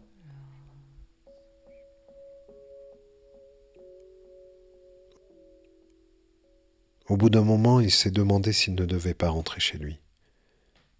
Au 7.07 7.17
bout 7.17 7.29
d'un 7.29 7.43
moment, 7.43 7.79
il 7.79 7.91
s'est 7.91 8.11
demandé 8.11 8.53
s'il 8.53 8.75
ne 8.75 8.85
devait 8.85 9.15
pas 9.15 9.29
rentrer 9.29 9.59
chez 9.59 9.77
lui. 9.77 9.99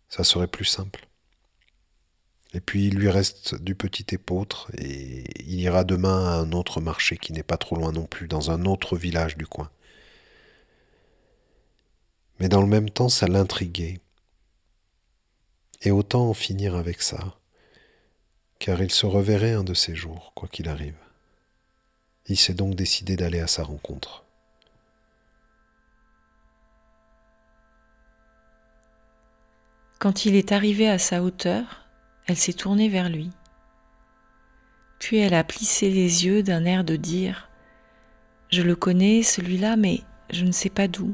Ça 0.10 0.24
serait 0.24 0.48
plus 0.48 0.66
simple. 0.66 1.08
Et 2.54 2.62
puis 2.62 2.88
il 2.88 2.96
lui 2.96 3.10
reste 3.10 3.62
du 3.62 3.76
petit 3.76 4.08
épeautre 4.16 4.72
et 4.76 5.24
il 5.44 5.62
ira 5.62 5.84
demain 5.84 6.26
à 6.26 6.40
un 6.40 6.52
autre 6.52 6.82
marché 6.82 7.16
qui 7.16 7.32
n'est 7.32 7.44
pas 7.44 7.58
trop 7.58 7.76
loin 7.76 7.92
non 7.92 8.08
plus, 8.08 8.28
dans 8.28 8.50
un 8.50 8.66
autre 8.66 8.98
village 8.98 9.38
du 9.38 9.46
coin 9.46 9.70
mais 12.40 12.50
dans 12.50 12.62
le 12.62 12.68
même 12.68 12.90
temps 12.90 13.10
ça 13.10 13.28
l'intriguait. 13.28 14.00
Et 15.82 15.92
autant 15.92 16.30
en 16.30 16.34
finir 16.34 16.76
avec 16.76 17.02
ça, 17.02 17.38
car 18.60 18.82
il 18.82 18.92
se 18.92 19.06
reverrait 19.06 19.54
un 19.54 19.64
de 19.64 19.74
ces 19.74 19.96
jours, 19.96 20.34
quoi 20.36 20.50
qu'il 20.50 20.68
arrive. 20.68 20.98
Il 22.28 22.38
s'est 22.38 22.54
donc 22.54 22.76
décidé 22.76 23.16
d'aller 23.16 23.40
à 23.40 23.48
sa 23.48 23.64
rencontre. 23.64 24.26
Quand 30.00 30.26
il 30.26 30.36
est 30.36 30.52
arrivé 30.52 30.88
à 30.88 30.98
sa 30.98 31.24
hauteur, 31.24 31.86
elle 32.26 32.38
s'est 32.38 32.54
tournée 32.54 32.88
vers 32.88 33.10
lui. 33.10 33.32
Puis 35.00 35.18
elle 35.18 35.34
a 35.34 35.44
plissé 35.44 35.90
les 35.90 36.26
yeux 36.26 36.44
d'un 36.44 36.66
air 36.66 36.84
de 36.84 36.96
dire⁇ 36.96 37.50
Je 38.56 38.62
le 38.62 38.76
connais, 38.76 39.24
celui-là, 39.24 39.76
mais 39.76 40.02
je 40.30 40.46
ne 40.46 40.52
sais 40.52 40.70
pas 40.70 40.88
d'où⁇ 40.88 41.08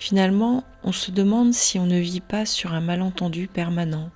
Finalement, 0.00 0.64
on 0.82 0.92
se 0.92 1.10
demande 1.10 1.52
si 1.52 1.78
on 1.78 1.84
ne 1.84 1.98
vit 1.98 2.22
pas 2.22 2.46
sur 2.46 2.72
un 2.72 2.80
malentendu 2.80 3.48
permanent, 3.48 4.08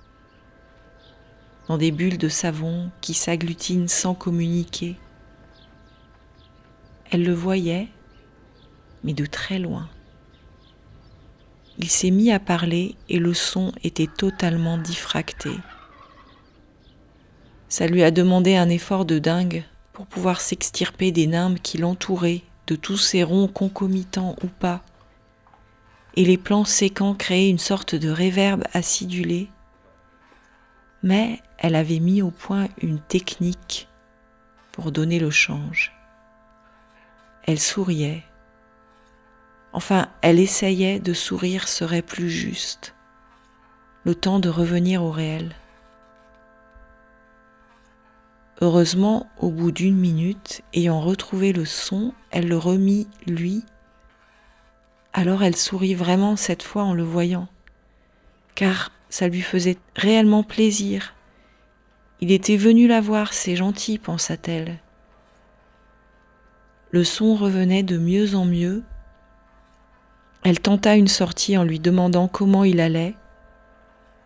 dans 1.69 1.77
des 1.77 1.91
bulles 1.91 2.17
de 2.17 2.31
savon 2.31 2.91
qui 3.03 3.13
s'agglutinent 3.13 3.87
sans 3.87 4.15
communiquer. 4.15 4.97
Elle 7.11 7.23
le 7.23 7.35
voyait, 7.35 7.89
mais 9.05 9.13
de 9.13 9.27
très 9.27 9.59
loin. 9.59 9.91
il 11.77 11.91
s'est 11.91 12.11
mis 12.11 12.33
à 12.33 12.41
parler 12.41 12.97
et 13.11 13.19
le 13.19 13.35
son 13.35 13.71
était 13.85 14.09
totalement 14.09 14.79
diffracté. 14.79 15.51
Ça 17.69 17.87
lui 17.87 18.03
a 18.03 18.11
demandé 18.11 18.57
un 18.57 18.71
effort 18.71 19.05
de 19.05 19.19
dingue 19.19 19.65
pour 19.93 20.07
pouvoir 20.07 20.41
s'extirper 20.41 21.13
des 21.13 21.27
nimbes 21.27 21.59
qui 21.59 21.77
l'entouraient, 21.77 22.43
de 22.69 22.75
tous 22.75 22.97
ces 22.97 23.23
ronds 23.23 23.49
concomitants 23.49 24.35
ou 24.43 24.47
pas. 24.47 24.83
Et 26.15 26.25
les 26.25 26.39
plans 26.39 26.65
séquents 26.65 27.15
créaient 27.15 27.51
une 27.51 27.59
sorte 27.59 27.95
de 27.95 28.09
réverbe 28.09 28.65
acidulé. 28.73 29.49
Mais 31.03 31.41
elle 31.59 31.75
avait 31.75 31.99
mis 31.99 32.23
au 32.23 32.31
point 32.31 32.69
une 32.81 33.01
technique 33.01 33.89
pour 34.73 34.93
donner 34.93 35.19
le 35.19 35.31
change. 35.31 35.93
Elle 37.47 37.61
souriait. 37.61 38.23
Enfin, 39.73 40.09
elle 40.23 40.39
essayait 40.39 41.01
de 41.01 41.13
sourire 41.13 41.69
serait 41.69 42.03
plus 42.03 42.31
juste. 42.31 42.95
Le 44.05 44.15
temps 44.15 44.39
de 44.39 44.49
revenir 44.49 45.03
au 45.03 45.11
réel. 45.11 45.55
Heureusement, 48.61 49.29
au 49.39 49.51
bout 49.51 49.73
d'une 49.73 49.97
minute, 49.97 50.63
ayant 50.75 51.01
retrouvé 51.01 51.53
le 51.53 51.65
son, 51.65 52.15
elle 52.31 52.49
le 52.49 52.57
remit, 52.57 53.09
lui. 53.27 53.65
Alors 55.17 55.45
elle 55.45 55.55
sourit 55.55 55.95
vraiment 55.95 56.35
cette 56.35 56.65
fois 56.65 56.83
en 56.83 56.93
le 56.93 57.05
voyant, 57.05 57.47
car 58.57 58.91
ça 59.11 59.29
lui 59.29 59.43
faisait 59.43 59.79
réellement 59.95 60.43
plaisir. 60.43 61.15
Il 62.21 62.33
était 62.33 62.57
venu 62.57 62.89
la 62.89 63.01
voir, 63.01 63.33
c'est 63.33 63.55
gentil, 63.55 63.99
pensa-t-elle. 63.99 64.81
Le 66.91 67.05
son 67.05 67.37
revenait 67.37 67.85
de 67.85 67.97
mieux 67.97 68.35
en 68.35 68.45
mieux. 68.45 68.83
Elle 70.43 70.59
tenta 70.59 70.97
une 70.97 71.07
sortie 71.07 71.57
en 71.57 71.63
lui 71.63 71.79
demandant 71.79 72.27
comment 72.27 72.65
il 72.65 72.81
allait. 72.81 73.15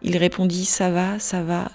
Il 0.00 0.16
répondit 0.16 0.64
Ça 0.64 0.90
va, 0.90 1.18
ça 1.18 1.42
va, 1.42 1.71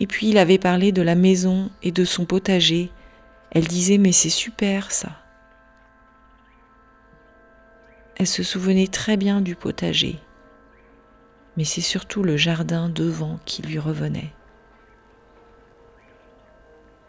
et 0.00 0.06
puis 0.06 0.30
il 0.30 0.38
avait 0.38 0.58
parlé 0.58 0.92
de 0.92 1.02
la 1.02 1.14
maison 1.14 1.70
et 1.82 1.92
de 1.92 2.06
son 2.06 2.24
potager. 2.24 2.90
Elle 3.50 3.66
disait 3.66 3.98
Mais 3.98 4.12
c'est 4.12 4.30
super 4.30 4.92
ça. 4.92 5.10
Elle 8.18 8.26
se 8.26 8.42
souvenait 8.42 8.88
très 8.88 9.16
bien 9.16 9.40
du 9.40 9.54
potager, 9.54 10.18
mais 11.56 11.62
c'est 11.62 11.80
surtout 11.80 12.24
le 12.24 12.36
jardin 12.36 12.88
devant 12.88 13.38
qui 13.44 13.62
lui 13.62 13.78
revenait. 13.78 14.32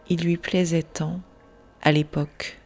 Il 0.08 0.22
lui 0.22 0.36
plaisait 0.36 0.84
tant 0.84 1.20
à 1.82 1.90
l'époque. 1.90 2.60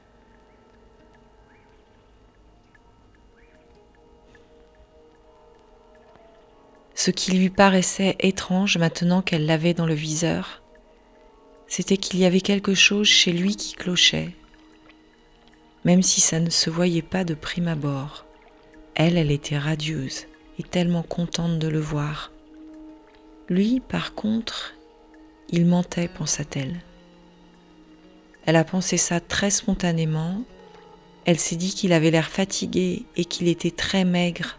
Ce 6.94 7.10
qui 7.10 7.32
lui 7.32 7.48
paraissait 7.48 8.16
étrange 8.18 8.76
maintenant 8.76 9.22
qu'elle 9.22 9.46
l'avait 9.46 9.74
dans 9.74 9.86
le 9.86 9.94
viseur, 9.94 10.62
c'était 11.66 11.96
qu'il 11.96 12.20
y 12.20 12.26
avait 12.26 12.42
quelque 12.42 12.74
chose 12.74 13.06
chez 13.06 13.32
lui 13.32 13.56
qui 13.56 13.72
clochait, 13.72 14.36
même 15.86 16.02
si 16.02 16.20
ça 16.20 16.40
ne 16.40 16.50
se 16.50 16.68
voyait 16.68 17.00
pas 17.00 17.24
de 17.24 17.32
prime 17.32 17.68
abord. 17.68 18.26
Elle, 18.94 19.18
elle 19.18 19.30
était 19.30 19.58
radieuse 19.58 20.26
et 20.58 20.62
tellement 20.62 21.02
contente 21.02 21.58
de 21.58 21.68
le 21.68 21.80
voir. 21.80 22.30
Lui, 23.48 23.80
par 23.80 24.14
contre, 24.14 24.74
il 25.50 25.66
mentait, 25.66 26.08
pensa-t-elle. 26.08 26.80
Elle 28.46 28.56
a 28.56 28.64
pensé 28.64 28.96
ça 28.96 29.20
très 29.20 29.50
spontanément. 29.50 30.42
Elle 31.24 31.38
s'est 31.38 31.56
dit 31.56 31.74
qu'il 31.74 31.92
avait 31.92 32.10
l'air 32.10 32.28
fatigué 32.28 33.04
et 33.16 33.24
qu'il 33.24 33.48
était 33.48 33.70
très 33.70 34.04
maigre 34.04 34.58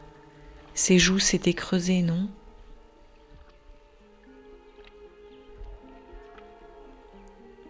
ses 0.75 0.99
joues 0.99 1.19
s'étaient 1.19 1.53
creusées, 1.53 2.01
non? 2.01 2.27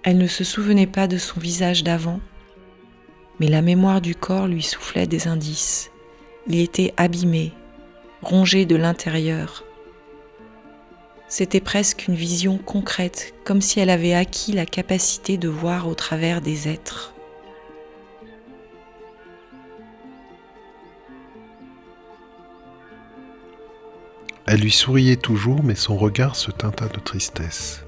Elle 0.04 0.17
ne 0.17 0.28
se 0.28 0.43
souvenait 0.43 0.88
pas 0.88 1.08
de 1.08 1.17
son 1.17 1.39
visage 1.39 1.84
d'avant, 1.84 2.19
mais 3.39 3.47
la 3.47 3.62
mémoire 3.62 4.01
du 4.01 4.15
corps 4.15 4.47
lui 4.47 4.63
soufflait 4.63 5.08
des 5.08 5.28
indices. 5.28 5.91
Il 6.47 6.60
était 6.60 6.93
abîmé, 6.97 7.53
rongé 8.21 8.65
de 8.65 8.75
l'intérieur. 8.75 9.63
C'était 11.27 11.60
presque 11.60 12.08
une 12.08 12.13
vision 12.13 12.60
concrète, 12.60 13.34
comme 13.43 13.62
si 13.62 13.79
elle 13.79 13.89
avait 13.89 14.13
acquis 14.13 14.51
la 14.51 14.67
capacité 14.67 15.38
de 15.38 15.49
voir 15.49 15.88
au 15.88 15.95
travers 15.95 16.41
des 16.41 16.67
êtres. 16.67 17.15
Elle 24.45 24.60
lui 24.60 24.71
souriait 24.71 25.15
toujours, 25.15 25.63
mais 25.63 25.73
son 25.73 25.97
regard 25.97 26.36
se 26.36 26.51
teinta 26.51 26.88
de 26.88 26.99
tristesse, 26.99 27.84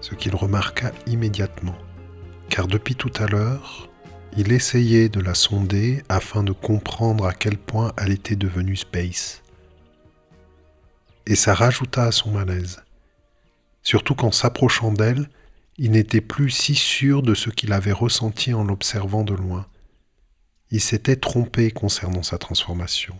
ce 0.00 0.14
qu'il 0.14 0.36
remarqua 0.36 0.92
immédiatement, 1.08 1.76
car 2.48 2.68
depuis 2.68 2.94
tout 2.94 3.10
à 3.18 3.26
l'heure, 3.26 3.88
il 4.36 4.52
essayait 4.52 5.08
de 5.08 5.20
la 5.20 5.34
sonder 5.34 6.02
afin 6.08 6.42
de 6.42 6.52
comprendre 6.52 7.26
à 7.26 7.32
quel 7.32 7.58
point 7.58 7.92
elle 7.98 8.12
était 8.12 8.36
devenue 8.36 8.76
Space. 8.76 9.42
Et 11.26 11.36
ça 11.36 11.54
rajouta 11.54 12.04
à 12.04 12.12
son 12.12 12.30
malaise, 12.30 12.82
surtout 13.82 14.14
qu'en 14.14 14.32
s'approchant 14.32 14.92
d'elle, 14.92 15.28
il 15.78 15.92
n'était 15.92 16.20
plus 16.20 16.50
si 16.50 16.74
sûr 16.74 17.22
de 17.22 17.34
ce 17.34 17.50
qu'il 17.50 17.72
avait 17.72 17.92
ressenti 17.92 18.54
en 18.54 18.64
l'observant 18.64 19.24
de 19.24 19.34
loin. 19.34 19.66
Il 20.70 20.80
s'était 20.80 21.16
trompé 21.16 21.70
concernant 21.70 22.22
sa 22.22 22.38
transformation 22.38 23.18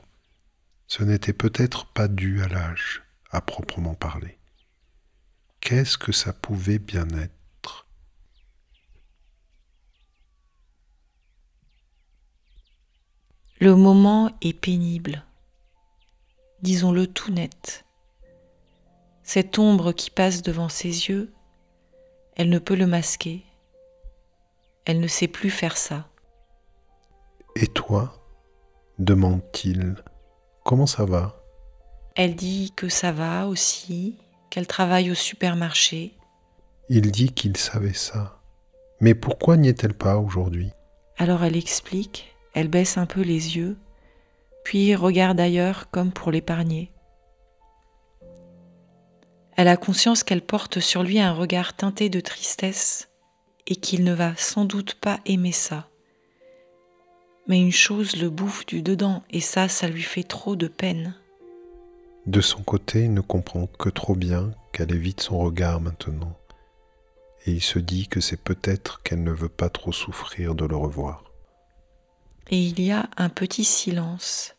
ce 0.92 1.02
n'était 1.02 1.32
peut-être 1.32 1.86
pas 1.86 2.06
dû 2.06 2.42
à 2.42 2.48
l'âge, 2.48 3.02
à 3.30 3.40
proprement 3.40 3.94
parler. 3.94 4.36
Qu'est-ce 5.60 5.96
que 5.96 6.12
ça 6.12 6.34
pouvait 6.34 6.78
bien 6.78 7.08
être? 7.18 7.41
Le 13.62 13.76
moment 13.76 14.28
est 14.40 14.54
pénible, 14.60 15.24
disons-le 16.62 17.06
tout 17.06 17.30
net. 17.30 17.84
Cette 19.22 19.56
ombre 19.56 19.92
qui 19.92 20.10
passe 20.10 20.42
devant 20.42 20.68
ses 20.68 20.88
yeux, 20.88 21.32
elle 22.34 22.48
ne 22.48 22.58
peut 22.58 22.74
le 22.74 22.88
masquer. 22.88 23.44
Elle 24.84 24.98
ne 24.98 25.06
sait 25.06 25.28
plus 25.28 25.48
faire 25.48 25.76
ça. 25.76 26.08
Et 27.54 27.68
toi 27.68 28.26
demande-t-il 28.98 29.94
Comment 30.64 30.88
ça 30.88 31.04
va? 31.04 31.40
Elle 32.16 32.34
dit 32.34 32.72
que 32.74 32.88
ça 32.88 33.12
va 33.12 33.46
aussi, 33.46 34.18
qu'elle 34.50 34.66
travaille 34.66 35.08
au 35.12 35.14
supermarché. 35.14 36.16
Il 36.88 37.12
dit 37.12 37.30
qu'il 37.30 37.56
savait 37.56 37.94
ça. 37.94 38.40
Mais 38.98 39.14
pourquoi 39.14 39.56
n'y 39.56 39.68
est-elle 39.68 39.94
pas 39.94 40.16
aujourd'hui? 40.16 40.72
Alors 41.16 41.44
elle 41.44 41.56
explique, 41.56 42.31
elle 42.54 42.68
baisse 42.68 42.98
un 42.98 43.06
peu 43.06 43.20
les 43.20 43.56
yeux, 43.56 43.76
puis 44.64 44.94
regarde 44.94 45.40
ailleurs 45.40 45.90
comme 45.90 46.12
pour 46.12 46.30
l'épargner. 46.30 46.92
Elle 49.56 49.68
a 49.68 49.76
conscience 49.76 50.22
qu'elle 50.22 50.42
porte 50.42 50.80
sur 50.80 51.02
lui 51.02 51.20
un 51.20 51.32
regard 51.32 51.74
teinté 51.74 52.08
de 52.08 52.20
tristesse 52.20 53.08
et 53.66 53.76
qu'il 53.76 54.04
ne 54.04 54.14
va 54.14 54.34
sans 54.36 54.64
doute 54.64 54.94
pas 54.94 55.20
aimer 55.26 55.52
ça 55.52 55.88
mais 57.48 57.60
une 57.60 57.72
chose 57.72 58.16
le 58.16 58.30
bouffe 58.30 58.66
du 58.66 58.82
dedans 58.82 59.22
et 59.30 59.40
ça, 59.40 59.68
ça 59.68 59.88
lui 59.88 60.02
fait 60.02 60.22
trop 60.22 60.56
de 60.56 60.68
peine. 60.68 61.14
De 62.26 62.40
son 62.40 62.62
côté, 62.62 63.04
il 63.04 63.14
ne 63.14 63.20
comprend 63.20 63.66
que 63.66 63.88
trop 63.88 64.14
bien 64.14 64.52
qu'elle 64.72 64.92
évite 64.92 65.20
son 65.20 65.38
regard 65.38 65.80
maintenant, 65.80 66.38
et 67.46 67.52
il 67.52 67.62
se 67.62 67.78
dit 67.78 68.06
que 68.06 68.20
c'est 68.20 68.40
peut-être 68.40 69.02
qu'elle 69.02 69.24
ne 69.24 69.32
veut 69.32 69.48
pas 69.48 69.68
trop 69.68 69.92
souffrir 69.92 70.54
de 70.54 70.64
le 70.64 70.76
revoir. 70.76 71.24
Et 72.50 72.58
il 72.58 72.80
y 72.80 72.90
a 72.90 73.08
un 73.16 73.28
petit 73.28 73.64
silence. 73.64 74.56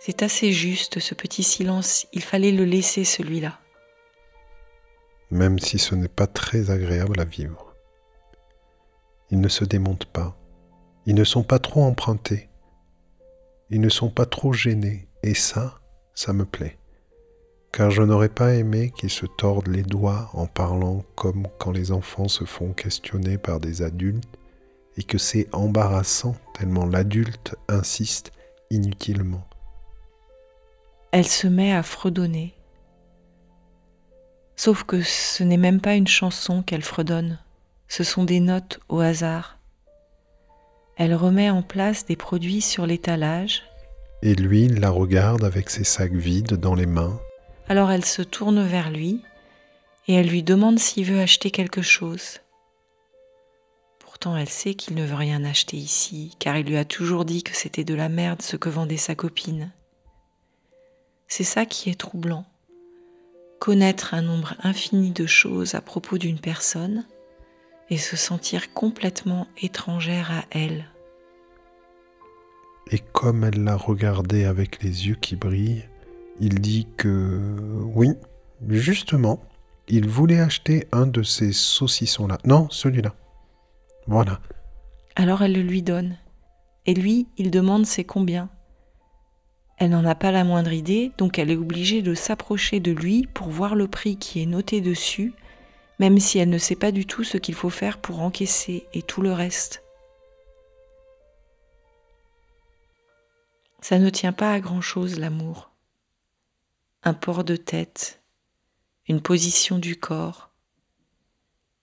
C'est 0.00 0.22
assez 0.22 0.52
juste 0.52 0.98
ce 0.98 1.14
petit 1.14 1.42
silence, 1.42 2.06
il 2.12 2.22
fallait 2.22 2.52
le 2.52 2.64
laisser 2.64 3.04
celui-là. 3.04 3.58
Même 5.30 5.58
si 5.58 5.78
ce 5.78 5.94
n'est 5.94 6.08
pas 6.08 6.26
très 6.26 6.70
agréable 6.70 7.20
à 7.20 7.24
vivre. 7.24 7.74
Il 9.30 9.40
ne 9.40 9.48
se 9.48 9.64
démonte 9.64 10.04
pas, 10.04 10.36
ils 11.06 11.14
ne 11.14 11.24
sont 11.24 11.42
pas 11.42 11.58
trop 11.58 11.82
empruntés. 11.82 12.48
Ils 13.70 13.80
ne 13.80 13.88
sont 13.88 14.10
pas 14.10 14.26
trop 14.26 14.52
gênés. 14.52 15.08
Et 15.22 15.34
ça, 15.34 15.80
ça 16.14 16.32
me 16.32 16.44
plaît. 16.44 16.78
Car 17.72 17.90
je 17.90 18.02
n'aurais 18.02 18.28
pas 18.28 18.54
aimé 18.54 18.92
qu'ils 18.96 19.10
se 19.10 19.26
tordent 19.26 19.68
les 19.68 19.82
doigts 19.82 20.30
en 20.32 20.46
parlant 20.46 21.04
comme 21.14 21.46
quand 21.58 21.72
les 21.72 21.92
enfants 21.92 22.28
se 22.28 22.44
font 22.44 22.72
questionner 22.72 23.36
par 23.36 23.60
des 23.60 23.82
adultes 23.82 24.38
et 24.96 25.02
que 25.02 25.18
c'est 25.18 25.48
embarrassant 25.52 26.36
tellement 26.58 26.86
l'adulte 26.86 27.56
insiste 27.68 28.32
inutilement. 28.70 29.46
Elle 31.12 31.26
se 31.26 31.46
met 31.46 31.72
à 31.72 31.82
fredonner. 31.82 32.54
Sauf 34.56 34.84
que 34.84 35.02
ce 35.02 35.42
n'est 35.42 35.56
même 35.56 35.80
pas 35.80 35.94
une 35.94 36.06
chanson 36.06 36.62
qu'elle 36.62 36.82
fredonne, 36.82 37.38
ce 37.88 38.04
sont 38.04 38.24
des 38.24 38.40
notes 38.40 38.80
au 38.88 39.00
hasard 39.00 39.58
elle 40.96 41.14
remet 41.14 41.50
en 41.50 41.62
place 41.62 42.06
des 42.06 42.14
produits 42.14 42.60
sur 42.60 42.86
l'étalage 42.86 43.64
Et 44.22 44.34
lui, 44.34 44.64
il 44.64 44.78
la 44.78 44.90
regarde 44.90 45.42
avec 45.42 45.70
ses 45.70 45.82
sacs 45.82 46.12
vides 46.12 46.54
dans 46.54 46.74
les 46.74 46.86
mains. 46.86 47.18
Alors 47.68 47.90
elle 47.90 48.04
se 48.04 48.22
tourne 48.22 48.64
vers 48.64 48.90
lui 48.90 49.22
et 50.06 50.14
elle 50.14 50.28
lui 50.28 50.42
demande 50.42 50.78
s'il 50.78 51.06
veut 51.06 51.20
acheter 51.20 51.50
quelque 51.50 51.82
chose. 51.82 52.40
Pourtant 54.14 54.36
elle 54.36 54.48
sait 54.48 54.74
qu'il 54.74 54.94
ne 54.94 55.04
veut 55.04 55.16
rien 55.16 55.44
acheter 55.44 55.76
ici, 55.76 56.36
car 56.38 56.56
il 56.56 56.68
lui 56.68 56.76
a 56.76 56.84
toujours 56.84 57.24
dit 57.24 57.42
que 57.42 57.52
c'était 57.52 57.82
de 57.82 57.96
la 57.96 58.08
merde 58.08 58.42
ce 58.42 58.56
que 58.56 58.68
vendait 58.68 58.96
sa 58.96 59.16
copine. 59.16 59.72
C'est 61.26 61.42
ça 61.42 61.66
qui 61.66 61.90
est 61.90 61.98
troublant. 61.98 62.46
Connaître 63.58 64.14
un 64.14 64.22
nombre 64.22 64.54
infini 64.62 65.10
de 65.10 65.26
choses 65.26 65.74
à 65.74 65.80
propos 65.80 66.16
d'une 66.16 66.38
personne 66.38 67.04
et 67.90 67.98
se 67.98 68.14
sentir 68.14 68.72
complètement 68.72 69.48
étrangère 69.60 70.30
à 70.30 70.44
elle. 70.52 70.84
Et 72.92 73.00
comme 73.00 73.42
elle 73.42 73.64
l'a 73.64 73.76
regardé 73.76 74.44
avec 74.44 74.80
les 74.80 75.08
yeux 75.08 75.16
qui 75.16 75.34
brillent, 75.34 75.88
il 76.38 76.60
dit 76.60 76.86
que 76.96 77.56
oui, 77.96 78.10
justement, 78.68 79.42
il 79.88 80.08
voulait 80.08 80.38
acheter 80.38 80.86
un 80.92 81.08
de 81.08 81.24
ces 81.24 81.52
saucissons-là. 81.52 82.38
Non, 82.44 82.68
celui-là. 82.70 83.12
Voilà. 84.06 84.40
Alors 85.16 85.42
elle 85.42 85.54
le 85.54 85.62
lui 85.62 85.82
donne. 85.82 86.18
Et 86.86 86.94
lui, 86.94 87.28
il 87.36 87.50
demande 87.50 87.86
c'est 87.86 88.04
combien. 88.04 88.50
Elle 89.78 89.90
n'en 89.90 90.04
a 90.04 90.14
pas 90.14 90.30
la 90.30 90.44
moindre 90.44 90.72
idée, 90.72 91.12
donc 91.18 91.38
elle 91.38 91.50
est 91.50 91.56
obligée 91.56 92.02
de 92.02 92.14
s'approcher 92.14 92.78
de 92.80 92.92
lui 92.92 93.26
pour 93.26 93.48
voir 93.48 93.74
le 93.74 93.88
prix 93.88 94.16
qui 94.16 94.40
est 94.40 94.46
noté 94.46 94.80
dessus, 94.80 95.32
même 95.98 96.18
si 96.18 96.38
elle 96.38 96.50
ne 96.50 96.58
sait 96.58 96.76
pas 96.76 96.92
du 96.92 97.06
tout 97.06 97.24
ce 97.24 97.38
qu'il 97.38 97.54
faut 97.54 97.70
faire 97.70 97.98
pour 97.98 98.20
encaisser 98.20 98.86
et 98.92 99.02
tout 99.02 99.22
le 99.22 99.32
reste. 99.32 99.82
Ça 103.80 103.98
ne 103.98 104.10
tient 104.10 104.32
pas 104.32 104.52
à 104.52 104.60
grand-chose 104.60 105.18
l'amour. 105.18 105.70
Un 107.02 107.14
port 107.14 107.44
de 107.44 107.56
tête, 107.56 108.22
une 109.08 109.20
position 109.20 109.78
du 109.78 109.96
corps, 109.96 110.50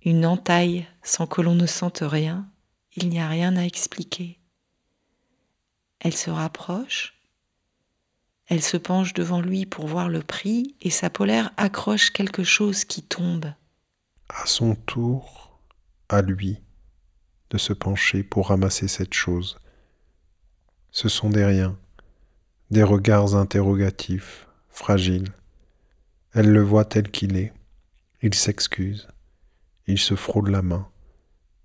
une 0.04 0.26
entaille 0.26 0.88
sans 1.04 1.28
que 1.28 1.42
l'on 1.42 1.56
ne 1.56 1.66
sente 1.66 2.00
rien, 2.02 2.50
il 2.96 3.10
n'y 3.10 3.20
a 3.20 3.28
rien 3.28 3.56
à 3.56 3.64
expliquer. 3.64 4.40
Elle 6.00 6.16
se 6.16 6.30
rapproche, 6.30 7.22
elle 8.48 8.62
se 8.62 8.78
penche 8.78 9.14
devant 9.14 9.40
lui 9.40 9.66
pour 9.66 9.88
voir 9.88 10.10
le 10.10 10.22
prix 10.22 10.76
et 10.82 10.90
sa 10.90 11.10
polaire 11.10 11.52
accroche 11.58 12.12
quelque 12.12 12.44
chose 12.44 12.84
qui 12.84 13.02
tombe. 13.02 13.54
À 14.30 14.46
son 14.46 14.76
tour, 14.76 15.60
à 16.10 16.22
lui 16.22 16.60
de 17.50 17.58
se 17.58 17.74
pencher 17.74 18.24
pour 18.24 18.48
ramasser 18.48 18.88
cette 18.88 19.14
chose. 19.14 19.58
Ce 20.92 21.08
sont 21.10 21.30
des 21.30 21.46
riens, 21.46 21.78
des 22.72 22.84
regards 22.84 23.36
interrogatifs, 23.36 24.48
fragiles. 24.70 25.32
Elle 26.34 26.52
le 26.52 26.62
voit 26.62 26.86
tel 26.86 27.12
qu'il 27.12 27.38
est. 27.38 27.54
Il 28.22 28.34
s'excuse. 28.34 29.08
Il 29.92 30.00
se 30.00 30.16
frôle 30.16 30.52
la 30.52 30.62
main. 30.62 30.90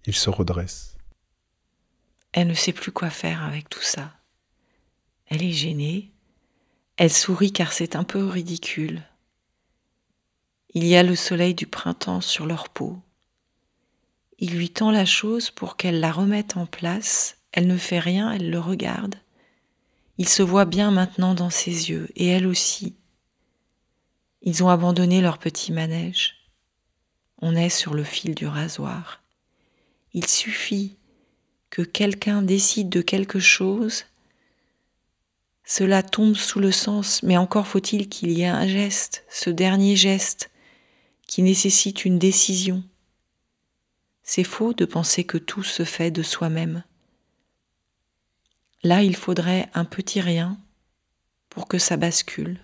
Il 0.04 0.12
se 0.12 0.30
redresse. 0.30 0.96
Elle 2.32 2.48
ne 2.48 2.54
sait 2.54 2.72
plus 2.72 2.90
quoi 2.90 3.08
faire 3.08 3.44
avec 3.44 3.68
tout 3.68 3.84
ça. 3.84 4.14
Elle 5.26 5.44
est 5.44 5.52
gênée. 5.52 6.10
Elle 6.96 7.12
sourit 7.12 7.52
car 7.52 7.72
c'est 7.72 7.94
un 7.94 8.02
peu 8.02 8.26
ridicule. 8.26 9.04
Il 10.74 10.84
y 10.84 10.96
a 10.96 11.04
le 11.04 11.14
soleil 11.14 11.54
du 11.54 11.68
printemps 11.68 12.20
sur 12.20 12.46
leur 12.46 12.68
peau. 12.68 12.98
Il 14.40 14.56
lui 14.56 14.70
tend 14.70 14.90
la 14.90 15.04
chose 15.04 15.52
pour 15.52 15.76
qu'elle 15.76 16.00
la 16.00 16.10
remette 16.10 16.56
en 16.56 16.66
place. 16.66 17.36
Elle 17.52 17.68
ne 17.68 17.78
fait 17.78 18.00
rien, 18.00 18.32
elle 18.32 18.50
le 18.50 18.58
regarde. 18.58 19.14
Il 20.18 20.28
se 20.28 20.42
voit 20.42 20.64
bien 20.64 20.90
maintenant 20.90 21.34
dans 21.34 21.50
ses 21.50 21.90
yeux, 21.90 22.08
et 22.16 22.26
elle 22.26 22.48
aussi. 22.48 22.96
Ils 24.42 24.64
ont 24.64 24.68
abandonné 24.68 25.20
leur 25.20 25.38
petit 25.38 25.70
manège. 25.70 26.35
On 27.38 27.54
est 27.54 27.70
sur 27.70 27.94
le 27.94 28.04
fil 28.04 28.34
du 28.34 28.46
rasoir. 28.46 29.22
Il 30.14 30.26
suffit 30.26 30.96
que 31.70 31.82
quelqu'un 31.82 32.42
décide 32.42 32.88
de 32.88 33.02
quelque 33.02 33.38
chose, 33.38 34.04
cela 35.64 36.02
tombe 36.02 36.36
sous 36.36 36.60
le 36.60 36.70
sens, 36.70 37.22
mais 37.22 37.36
encore 37.36 37.66
faut-il 37.66 38.08
qu'il 38.08 38.30
y 38.30 38.42
ait 38.42 38.46
un 38.46 38.66
geste, 38.66 39.24
ce 39.28 39.50
dernier 39.50 39.96
geste, 39.96 40.50
qui 41.26 41.42
nécessite 41.42 42.04
une 42.04 42.18
décision. 42.20 42.84
C'est 44.22 44.44
faux 44.44 44.74
de 44.74 44.84
penser 44.84 45.24
que 45.24 45.38
tout 45.38 45.64
se 45.64 45.84
fait 45.84 46.10
de 46.10 46.22
soi-même. 46.22 46.84
Là, 48.84 49.02
il 49.02 49.16
faudrait 49.16 49.68
un 49.74 49.84
petit 49.84 50.20
rien 50.20 50.56
pour 51.48 51.66
que 51.66 51.78
ça 51.78 51.96
bascule. 51.96 52.60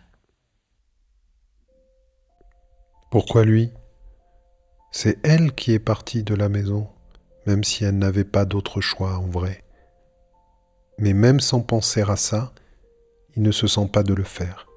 Pourquoi 3.11 3.45
lui? 3.45 3.71
C'est 4.93 5.19
elle 5.27 5.55
qui 5.55 5.73
est 5.73 5.79
partie 5.79 6.23
de 6.23 6.35
la 6.35 6.49
maison, 6.49 6.89
même 7.47 7.65
si 7.65 7.85
elle 7.85 7.99
n'avait 7.99 8.25
pas 8.25 8.45
d'autre 8.45 8.81
choix 8.81 9.17
en 9.17 9.27
vrai. 9.27 9.65
Mais 10.99 11.15
même 11.15 11.41
sans 11.41 11.61
penser 11.61 12.03
à 12.03 12.17
ça, 12.17 12.53
il 13.35 13.43
ne 13.43 13.51
se 13.51 13.67
sent 13.67 13.89
pas 13.91 14.03
de 14.03 14.15
le 14.15 14.23
faire. 14.23 14.69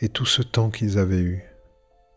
Et 0.00 0.08
tout 0.08 0.26
ce 0.26 0.42
temps 0.42 0.70
qu'ils 0.70 0.98
avaient 0.98 1.20
eu, 1.20 1.44